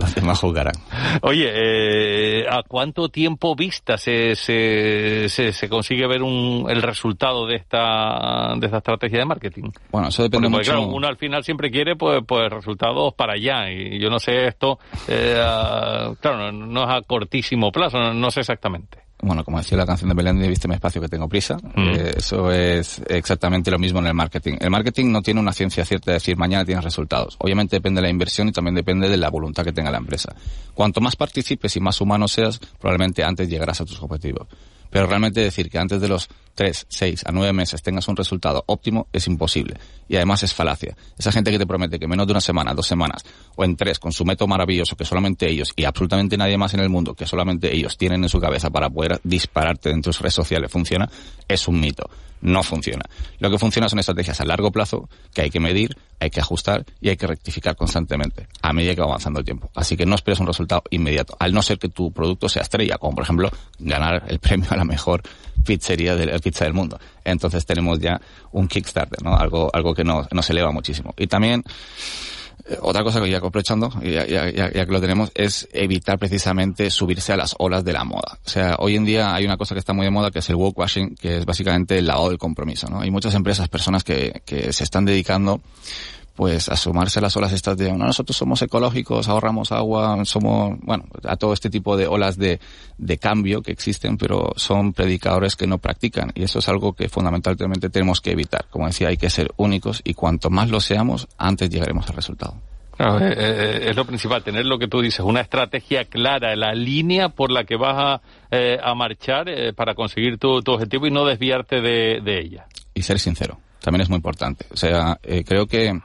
los 0.00 0.14
demás 0.14 0.38
jugarán. 0.40 0.74
Oye, 1.22 1.50
eh, 1.52 2.46
¿a 2.48 2.62
cuánto 2.62 3.08
tiempo 3.08 3.54
vista 3.56 3.98
se, 3.98 4.34
se, 4.36 5.28
se, 5.28 5.52
se 5.52 5.68
consigue 5.68 6.06
ver 6.06 6.22
un, 6.22 6.66
el 6.70 6.82
resultado 6.82 7.46
de 7.46 7.56
esta, 7.56 8.54
de 8.56 8.66
esta 8.66 8.78
estrategia 8.78 9.18
de 9.18 9.24
marketing? 9.24 9.70
Bueno, 9.90 10.08
eso 10.08 10.22
depende 10.22 10.46
Porque, 10.48 10.58
mucho. 10.58 10.72
claro, 10.72 10.86
uno 10.88 11.08
al 11.08 11.16
final 11.16 11.42
siempre 11.44 11.70
quiere 11.70 11.96
pues, 11.96 12.22
pues 12.26 12.48
resultados 12.50 13.12
para 13.14 13.32
allá 13.34 13.70
y 13.70 13.98
yo 13.98 14.08
no 14.08 14.18
sé 14.20 14.46
esto, 14.46 14.78
eh, 15.08 15.40
a- 15.44 16.12
claro, 16.20 16.52
no, 16.52 16.66
no 16.66 16.84
es 16.84 16.90
a 16.90 17.02
cortísimo 17.02 17.72
plazo, 17.72 17.98
no, 17.98 18.14
no 18.14 18.30
sé 18.30 18.40
exactamente. 18.40 18.98
Bueno, 19.22 19.44
como 19.44 19.58
decía 19.58 19.78
la 19.78 19.86
canción 19.86 20.10
de 20.10 20.14
Belén, 20.14 20.38
viste 20.38 20.68
mi 20.68 20.74
espacio 20.74 21.00
que 21.00 21.08
tengo 21.08 21.26
prisa. 21.26 21.56
Eh, 21.74 22.12
eso 22.16 22.52
es 22.52 23.00
exactamente 23.08 23.70
lo 23.70 23.78
mismo 23.78 23.98
en 24.00 24.06
el 24.06 24.14
marketing. 24.14 24.56
El 24.60 24.70
marketing 24.70 25.10
no 25.10 25.22
tiene 25.22 25.40
una 25.40 25.52
ciencia 25.52 25.84
cierta 25.86 26.10
de 26.10 26.14
decir 26.16 26.36
mañana 26.36 26.64
tienes 26.64 26.84
resultados. 26.84 27.36
Obviamente 27.38 27.76
depende 27.76 27.98
de 27.98 28.02
la 28.02 28.10
inversión 28.10 28.48
y 28.48 28.52
también 28.52 28.74
depende 28.74 29.08
de 29.08 29.16
la 29.16 29.30
voluntad 29.30 29.64
que 29.64 29.72
tenga 29.72 29.90
la 29.90 29.98
empresa. 29.98 30.34
Cuanto 30.74 31.00
más 31.00 31.16
participes 31.16 31.76
y 31.76 31.80
más 31.80 32.00
humano 32.00 32.28
seas, 32.28 32.58
probablemente 32.78 33.24
antes 33.24 33.48
llegarás 33.48 33.80
a 33.80 33.86
tus 33.86 34.02
objetivos. 34.02 34.48
Pero 34.90 35.06
realmente 35.06 35.40
decir 35.40 35.70
que 35.70 35.78
antes 35.78 36.00
de 36.00 36.08
los 36.08 36.28
3, 36.56 36.86
6 36.88 37.24
a 37.26 37.32
9 37.32 37.52
meses 37.52 37.82
tengas 37.82 38.08
un 38.08 38.16
resultado 38.16 38.64
óptimo 38.66 39.06
es 39.12 39.26
imposible. 39.28 39.78
Y 40.08 40.16
además 40.16 40.42
es 40.42 40.54
falacia. 40.54 40.96
Esa 41.18 41.30
gente 41.30 41.52
que 41.52 41.58
te 41.58 41.66
promete 41.66 41.98
que 41.98 42.06
en 42.06 42.10
menos 42.10 42.26
de 42.26 42.32
una 42.32 42.40
semana, 42.40 42.74
dos 42.74 42.86
semanas 42.86 43.24
o 43.54 43.64
en 43.64 43.76
tres, 43.76 43.98
con 43.98 44.12
su 44.12 44.24
método 44.24 44.48
maravilloso 44.48 44.96
que 44.96 45.04
solamente 45.04 45.48
ellos 45.48 45.72
y 45.76 45.84
absolutamente 45.84 46.36
nadie 46.36 46.56
más 46.56 46.74
en 46.74 46.80
el 46.80 46.88
mundo, 46.88 47.14
que 47.14 47.26
solamente 47.26 47.74
ellos 47.74 47.96
tienen 47.96 48.22
en 48.22 48.28
su 48.28 48.40
cabeza 48.40 48.70
para 48.70 48.88
poder 48.88 49.20
dispararte 49.22 49.90
dentro 49.90 50.10
de 50.10 50.14
sus 50.14 50.22
redes 50.22 50.34
sociales, 50.34 50.72
funciona, 50.72 51.08
es 51.46 51.68
un 51.68 51.78
mito. 51.78 52.08
No 52.40 52.62
funciona. 52.62 53.02
Lo 53.38 53.50
que 53.50 53.58
funciona 53.58 53.88
son 53.88 53.98
estrategias 53.98 54.40
a 54.40 54.44
largo 54.44 54.70
plazo 54.70 55.08
que 55.32 55.42
hay 55.42 55.50
que 55.50 55.58
medir, 55.58 55.96
hay 56.20 56.30
que 56.30 56.40
ajustar 56.40 56.84
y 57.00 57.08
hay 57.08 57.16
que 57.16 57.26
rectificar 57.26 57.76
constantemente 57.76 58.46
a 58.62 58.72
medida 58.72 58.94
que 58.94 59.00
va 59.00 59.08
avanzando 59.08 59.40
el 59.40 59.44
tiempo. 59.44 59.70
Así 59.74 59.96
que 59.96 60.06
no 60.06 60.14
esperes 60.14 60.40
un 60.40 60.46
resultado 60.46 60.82
inmediato, 60.90 61.36
al 61.38 61.52
no 61.52 61.62
ser 61.62 61.78
que 61.78 61.88
tu 61.88 62.12
producto 62.12 62.48
sea 62.48 62.62
estrella, 62.62 62.98
como 62.98 63.14
por 63.14 63.24
ejemplo 63.24 63.50
ganar 63.78 64.24
el 64.28 64.38
premio 64.46 64.68
a 64.70 64.76
la 64.76 64.84
mejor 64.84 65.22
pizzería 65.64 66.14
del, 66.14 66.30
pizza 66.46 66.64
del 66.64 66.74
mundo. 66.74 66.96
Entonces 67.24 67.66
tenemos 67.66 67.98
ya 67.98 68.20
un 68.52 68.68
Kickstarter, 68.68 69.20
¿no? 69.20 69.36
Algo, 69.36 69.68
algo 69.72 69.92
que 69.94 70.04
nos, 70.04 70.32
nos 70.32 70.48
eleva 70.48 70.70
muchísimo. 70.70 71.12
Y 71.16 71.26
también, 71.26 71.64
eh, 72.68 72.78
otra 72.82 73.02
cosa 73.02 73.20
que 73.20 73.28
ya 73.28 73.38
aprovechando, 73.38 73.90
ya, 74.00 74.24
ya, 74.24 74.70
que 74.70 74.92
lo 74.92 75.00
tenemos, 75.00 75.32
es 75.34 75.68
evitar 75.72 76.20
precisamente 76.20 76.88
subirse 76.90 77.32
a 77.32 77.36
las 77.36 77.56
olas 77.58 77.84
de 77.84 77.92
la 77.92 78.04
moda. 78.04 78.38
O 78.46 78.48
sea, 78.48 78.76
hoy 78.78 78.94
en 78.94 79.04
día 79.04 79.34
hay 79.34 79.44
una 79.44 79.56
cosa 79.56 79.74
que 79.74 79.80
está 79.80 79.92
muy 79.92 80.04
de 80.04 80.12
moda 80.12 80.30
que 80.30 80.38
es 80.38 80.48
el 80.48 80.54
woke 80.54 80.78
washing, 80.78 81.16
que 81.16 81.38
es 81.38 81.44
básicamente 81.44 81.98
el 81.98 82.06
lavado 82.06 82.28
del 82.28 82.38
compromiso, 82.38 82.88
¿no? 82.88 83.00
Hay 83.00 83.10
muchas 83.10 83.34
empresas, 83.34 83.68
personas 83.68 84.04
que 84.04 84.40
se 84.70 84.84
están 84.84 85.04
dedicando 85.04 85.60
pues 86.36 86.68
a 86.68 86.76
sumarse 86.76 87.18
a 87.18 87.22
las 87.22 87.36
olas 87.36 87.52
estas 87.52 87.76
de 87.76 87.90
no, 87.92 88.04
nosotros 88.04 88.36
somos 88.36 88.60
ecológicos, 88.62 89.28
ahorramos 89.28 89.72
agua, 89.72 90.24
somos, 90.24 90.78
bueno, 90.82 91.04
a 91.24 91.36
todo 91.36 91.52
este 91.52 91.70
tipo 91.70 91.96
de 91.96 92.06
olas 92.06 92.36
de, 92.36 92.60
de 92.98 93.18
cambio 93.18 93.62
que 93.62 93.72
existen, 93.72 94.18
pero 94.18 94.52
son 94.56 94.92
predicadores 94.92 95.56
que 95.56 95.66
no 95.66 95.78
practican 95.78 96.30
y 96.34 96.44
eso 96.44 96.60
es 96.60 96.68
algo 96.68 96.92
que 96.92 97.08
fundamentalmente 97.08 97.88
tenemos 97.90 98.20
que 98.20 98.32
evitar. 98.32 98.66
Como 98.70 98.86
decía, 98.86 99.08
hay 99.08 99.16
que 99.16 99.30
ser 99.30 99.52
únicos 99.56 100.02
y 100.04 100.14
cuanto 100.14 100.50
más 100.50 100.70
lo 100.70 100.80
seamos, 100.80 101.26
antes 101.38 101.70
llegaremos 101.70 102.08
al 102.08 102.14
resultado. 102.16 102.54
Claro, 102.96 103.18
eh, 103.26 103.34
eh, 103.36 103.90
es 103.90 103.96
lo 103.96 104.04
principal, 104.06 104.42
tener 104.42 104.64
lo 104.64 104.78
que 104.78 104.88
tú 104.88 105.00
dices, 105.02 105.20
una 105.20 105.40
estrategia 105.42 106.04
clara, 106.06 106.56
la 106.56 106.72
línea 106.72 107.28
por 107.28 107.50
la 107.50 107.64
que 107.64 107.76
vas 107.76 107.94
a, 107.96 108.20
eh, 108.50 108.78
a 108.82 108.94
marchar 108.94 109.48
eh, 109.48 109.72
para 109.74 109.94
conseguir 109.94 110.38
tu, 110.38 110.62
tu 110.62 110.72
objetivo 110.72 111.06
y 111.06 111.10
no 111.10 111.26
desviarte 111.26 111.82
de, 111.82 112.20
de 112.22 112.38
ella. 112.40 112.66
y 112.94 113.02
ser 113.02 113.18
sincero. 113.18 113.58
También 113.82 114.00
es 114.00 114.08
muy 114.08 114.16
importante. 114.16 114.66
O 114.72 114.76
sea, 114.76 115.18
eh, 115.22 115.44
creo 115.46 115.66
que 115.66 116.00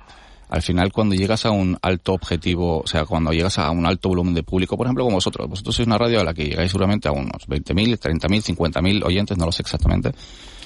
al 0.52 0.62
final 0.62 0.92
cuando 0.92 1.16
llegas 1.16 1.46
a 1.46 1.52
un 1.52 1.78
alto 1.82 2.14
objetivo, 2.14 2.82
o 2.82 2.88
sea, 2.88 3.06
cuando 3.06 3.32
llegas 3.32 3.58
a 3.58 3.72
un 3.72 3.86
alto 3.86 4.10
volumen 4.10 4.34
de 4.34 4.44
público, 4.44 4.78
por 4.78 4.86
ejemplo, 4.86 5.06
como 5.06 5.16
vosotros, 5.16 5.48
vosotros 5.50 5.76
sois 5.76 5.88
una 5.88 5.98
radio 5.98 6.20
a 6.20 6.24
la 6.26 6.34
que 6.34 6.44
llegáis 6.46 6.70
seguramente 6.72 7.08
a 7.08 7.12
unos 7.14 7.48
20.000, 7.48 7.98
30.000, 7.98 8.56
50.000 8.58 9.04
oyentes, 9.06 9.38
no 9.38 9.46
lo 9.46 9.52
sé 9.52 9.62
exactamente. 9.64 10.12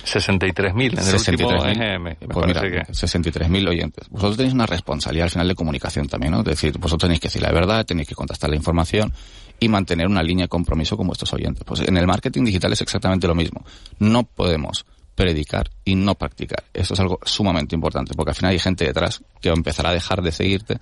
63.000 0.05 0.93
en 0.93 1.07
el 1.07 1.15
último 1.15 1.51
63.000. 1.51 1.71
EGM, 1.71 2.03
me 2.03 2.15
Pues 2.15 2.47
mira, 2.47 2.61
que- 2.61 2.93
63.000 2.93 3.67
oyentes. 3.69 4.09
Vosotros 4.09 4.37
tenéis 4.37 4.53
una 4.53 4.65
responsabilidad 4.65 5.25
al 5.25 5.31
final 5.31 5.47
de 5.47 5.55
comunicación 5.55 6.07
también, 6.07 6.33
¿no? 6.33 6.39
Es 6.39 6.45
decir, 6.45 6.77
vosotros 6.77 7.07
tenéis 7.07 7.19
que 7.19 7.27
decir 7.27 7.41
la 7.41 7.51
verdad, 7.51 7.85
tenéis 7.85 8.07
que 8.07 8.15
contestar 8.15 8.49
la 8.49 8.55
información 8.55 9.13
y 9.59 9.69
mantener 9.69 10.07
una 10.07 10.21
línea 10.21 10.45
de 10.45 10.49
compromiso 10.49 10.97
con 10.97 11.07
vuestros 11.07 11.31
oyentes. 11.33 11.63
Pues 11.63 11.81
en 11.81 11.95
el 11.97 12.05
marketing 12.07 12.43
digital 12.43 12.73
es 12.73 12.81
exactamente 12.81 13.27
lo 13.27 13.35
mismo. 13.35 13.63
No 13.99 14.23
podemos 14.23 14.85
predicar 15.15 15.69
y 15.83 15.95
no 15.95 16.15
practicar. 16.15 16.63
Eso 16.73 16.93
es 16.93 16.99
algo 16.99 17.19
sumamente 17.23 17.75
importante, 17.75 18.13
porque 18.15 18.31
al 18.31 18.35
final 18.35 18.51
hay 18.51 18.59
gente 18.59 18.85
detrás 18.85 19.23
que 19.41 19.49
empezará 19.49 19.89
a 19.89 19.93
dejar 19.93 20.21
de 20.21 20.31
seguirte 20.31 20.77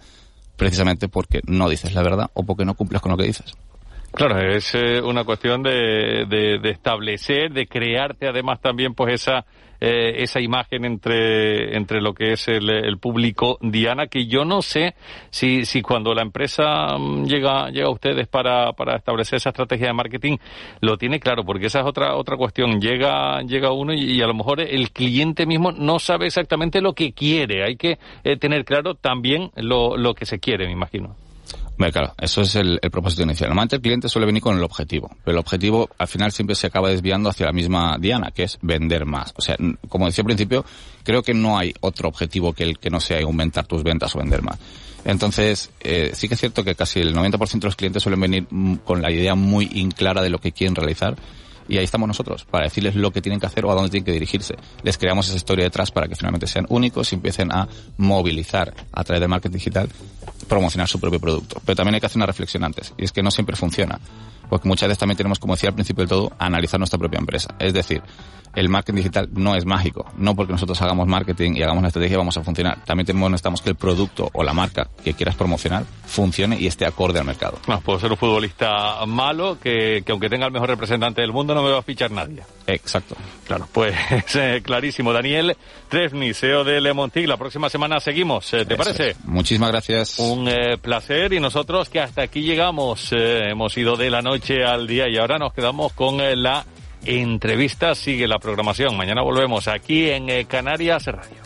precisamente 0.58 1.08
porque 1.08 1.42
no 1.46 1.70
dices 1.70 1.94
la 1.94 2.04
verdad 2.04 2.30
o 2.34 2.44
porque 2.44 2.66
no 2.66 2.76
cumples 2.76 3.02
con 3.02 3.12
lo 3.12 3.18
que 3.18 3.26
dices. 3.26 3.54
Claro, 4.12 4.40
es 4.40 4.76
eh, 4.76 5.02
una 5.02 5.24
cuestión 5.24 5.64
de, 5.64 6.26
de, 6.30 6.60
de 6.62 6.70
establecer, 6.70 7.52
de 7.52 7.66
crearte 7.66 8.28
además 8.28 8.62
también 8.62 8.94
pues 8.94 9.16
esa 9.16 9.46
eh, 9.86 10.24
esa 10.24 10.40
imagen 10.40 10.86
entre 10.86 11.76
entre 11.76 12.00
lo 12.00 12.14
que 12.14 12.32
es 12.32 12.48
el, 12.48 12.70
el 12.70 12.98
público 13.00 13.58
Diana, 13.60 14.08
que 14.08 14.28
yo 14.28 14.46
no 14.46 14.62
sé 14.62 14.96
si 15.30 15.66
si 15.66 15.82
cuando 15.82 16.14
la 16.14 16.22
empresa 16.22 16.98
mm, 16.98 17.26
llega 17.26 17.70
llega 17.70 17.88
a 17.88 17.92
ustedes 17.92 18.30
para, 18.30 18.72
para 18.72 18.96
establecer 18.96 19.36
esa 19.36 19.50
estrategia 19.50 19.88
de 19.88 19.94
marketing 19.94 20.38
lo 20.80 20.98
tiene 20.98 21.20
claro, 21.20 21.44
porque 21.44 21.66
esa 21.66 21.82
es 21.82 21.86
otra 21.86 22.16
otra 22.16 22.38
cuestión. 22.38 22.80
Llega 22.80 23.42
llega 23.42 23.74
uno 23.74 23.94
y, 23.94 24.22
a 24.22 24.28
lo 24.28 24.34
mejor 24.34 24.62
el 24.62 24.92
cliente 24.92 25.46
mismo 25.46 25.74
no 25.74 26.00
sabe 26.00 26.28
exactamente 26.28 26.80
lo 26.80 26.94
que 26.94 27.12
quiere. 27.12 27.66
Hay 27.66 27.76
que 27.76 28.00
eh, 28.24 28.38
tener 28.38 28.64
claro 28.64 28.96
también 28.96 29.52
lo, 29.58 29.98
lo 29.98 30.14
que 30.14 30.26
se 30.26 30.40
quiere, 30.40 30.66
me 30.66 30.72
imagino. 30.72 31.18
Hombre, 31.74 31.92
claro, 31.92 32.14
eso 32.20 32.42
es 32.42 32.56
el, 32.56 32.80
propósito 32.92 33.24
inicial. 33.24 33.50
Normalmente 33.50 33.78
el 33.78 33.82
cliente 33.82 34.08
suele 34.08 34.28
venir 34.28 34.44
con 34.44 34.56
el 34.56 34.64
objetivo, 34.64 35.10
pero 35.24 35.36
el 35.36 35.40
objetivo 35.40 35.90
al 35.98 36.08
final 36.08 36.32
siempre 36.32 36.56
se 36.56 36.68
acaba 36.68 36.90
desviando 36.90 37.30
hacia 37.30 37.48
la 37.48 37.52
misma 37.52 37.98
diana, 38.00 38.32
que 38.32 38.44
es 38.44 38.60
vender 38.62 39.06
más. 39.06 39.34
O 39.36 39.42
sea, 39.42 39.58
como 39.90 40.06
decía 40.06 40.22
al 40.22 40.28
principio, 40.28 40.64
creo 41.04 41.24
que 41.24 41.34
no 41.34 41.58
hay 41.58 41.74
otro 41.82 42.10
objetivo 42.10 42.54
que 42.54 42.64
el 42.64 42.78
que 42.78 42.92
no 42.92 43.00
sea 43.00 43.20
aumentar 43.22 43.66
tus 43.66 43.84
ventas 43.84 44.16
o 44.16 44.20
vender 44.20 44.44
más. 44.44 44.60
Entonces, 45.06 45.72
eh, 45.82 46.12
sí 46.14 46.28
que 46.28 46.36
es 46.36 46.40
cierto 46.40 46.64
que 46.64 46.76
casi 46.76 47.00
el 47.00 47.14
90% 47.14 47.60
de 47.60 47.68
los 47.68 47.76
clientes 47.76 48.04
suelen 48.04 48.22
venir 48.22 48.48
mm, 48.50 48.76
con 48.78 49.02
la 49.02 49.12
idea 49.12 49.36
muy 49.36 49.70
inclara 49.74 50.22
de 50.22 50.30
lo 50.30 50.38
que 50.38 50.52
quieren 50.52 50.76
realizar. 50.76 51.16
Y 51.68 51.78
ahí 51.78 51.84
estamos 51.84 52.08
nosotros, 52.08 52.46
para 52.46 52.66
decirles 52.66 52.96
lo 52.96 53.12
que 53.12 53.22
tienen 53.22 53.40
que 53.40 53.46
hacer 53.46 53.66
o 53.66 53.72
a 53.72 53.76
dónde 53.76 53.90
tienen 53.90 54.06
que 54.06 54.12
dirigirse. 54.12 54.56
Les 54.84 54.98
creamos 54.98 55.28
esa 55.28 55.38
historia 55.38 55.66
detrás 55.66 55.92
para 55.92 56.08
que 56.08 56.16
finalmente 56.16 56.48
sean 56.48 56.66
únicos 56.70 57.12
y 57.12 57.16
empiecen 57.16 57.52
a 57.52 57.68
movilizar 57.98 58.74
a 58.92 59.04
través 59.04 59.22
del 59.22 59.30
marketing 59.30 59.54
digital, 59.54 59.90
promocionar 60.48 60.88
su 60.88 61.00
propio 61.00 61.20
producto. 61.20 61.62
Pero 61.66 61.76
también 61.76 61.96
hay 61.96 62.02
que 62.02 62.08
hacer 62.08 62.18
una 62.18 62.26
reflexión 62.26 62.64
antes, 62.64 62.94
y 62.98 63.06
es 63.06 63.12
que 63.12 63.24
no 63.24 63.32
siempre 63.32 63.56
funciona. 63.56 64.00
Porque 64.50 64.68
muchas 64.68 64.88
veces 64.88 65.00
también 65.00 65.18
tenemos, 65.18 65.40
como 65.40 65.56
decía 65.56 65.70
al 65.70 65.76
principio 65.76 66.02
del 66.02 66.10
todo, 66.10 66.32
analizar 66.38 66.80
nuestra 66.80 67.00
propia 67.00 67.18
empresa. 67.20 67.56
Es 67.60 67.74
decir, 67.74 68.02
el 68.56 68.70
marketing 68.70 68.98
digital 68.98 69.30
no 69.34 69.56
es 69.56 69.66
mágico. 69.66 70.06
No 70.18 70.36
porque 70.36 70.54
nosotros 70.54 70.80
hagamos 70.82 71.08
marketing 71.08 71.54
y 71.56 71.64
hagamos 71.64 71.80
una 71.80 71.88
estrategia 71.88 72.18
vamos 72.18 72.38
a 72.38 72.44
funcionar. 72.44 72.84
También 72.86 73.06
tenemos, 73.06 73.32
necesitamos 73.32 73.62
que 73.62 73.70
el 73.70 73.76
producto 73.76 74.30
o 74.34 74.44
la 74.44 74.54
marca 74.54 74.88
que 75.04 75.14
quieras 75.14 75.36
promocionar 75.36 75.86
funcione 76.06 76.60
y 76.60 76.68
esté 76.68 76.86
acorde 76.86 77.20
al 77.20 77.26
mercado. 77.26 77.58
No, 77.68 77.82
puedo 77.82 78.00
ser 78.00 78.12
un 78.12 78.18
futbolista 78.18 79.04
malo 79.08 79.58
que, 79.60 80.04
que 80.06 80.12
aunque 80.12 80.30
tenga 80.30 80.46
el 80.46 80.52
mejor 80.52 80.70
representante 80.70 81.22
del 81.22 81.32
mundo 81.34 81.56
no 81.56 81.64
me 81.64 81.72
va 81.72 81.80
a 81.80 81.84
fichar 81.84 82.12
nadie. 82.12 82.44
Exacto. 82.68 83.16
Claro, 83.48 83.68
pues 83.72 83.96
eh, 84.36 84.62
clarísimo. 84.64 85.12
Daniel 85.14 85.58
Tresni, 85.90 86.34
CEO 86.34 86.64
de 86.64 86.80
Lemontic. 86.80 87.28
La 87.28 87.38
próxima 87.38 87.70
semana 87.70 88.00
seguimos, 88.00 88.54
eh, 88.54 88.66
¿te 88.66 88.76
Eso 88.76 88.84
parece? 88.84 89.10
es. 89.12 89.26
Muchísimas 89.26 89.72
gracias. 89.72 90.20
Un 90.20 90.48
eh, 90.48 90.78
placer 90.80 91.34
y 91.34 91.40
nosotros 91.40 91.90
que 91.90 92.00
hasta 92.00 92.22
aquí 92.22 92.42
llegamos. 92.42 93.10
hemos 93.12 93.76
ido 93.78 93.96
de 93.96 94.10
la 94.12 94.22
noche 94.22 94.43
al 94.52 94.88
día 94.88 95.08
y 95.08 95.18
ahora 95.18 95.40
nos 95.40 95.54
quedamos 95.54 95.94
con 95.94 96.20
eh, 96.20 96.36
la 96.36 96.66
entrevistas. 97.06 97.98
Sigue 97.98 98.28
la 98.28 98.40
programación. 98.40 98.96
Mañana 98.98 99.22
volvemos 99.22 99.68
aquí 99.68 100.10
en 100.10 100.30
eh, 100.30 100.46
Canarias 100.46 101.06
Radio. 101.08 101.38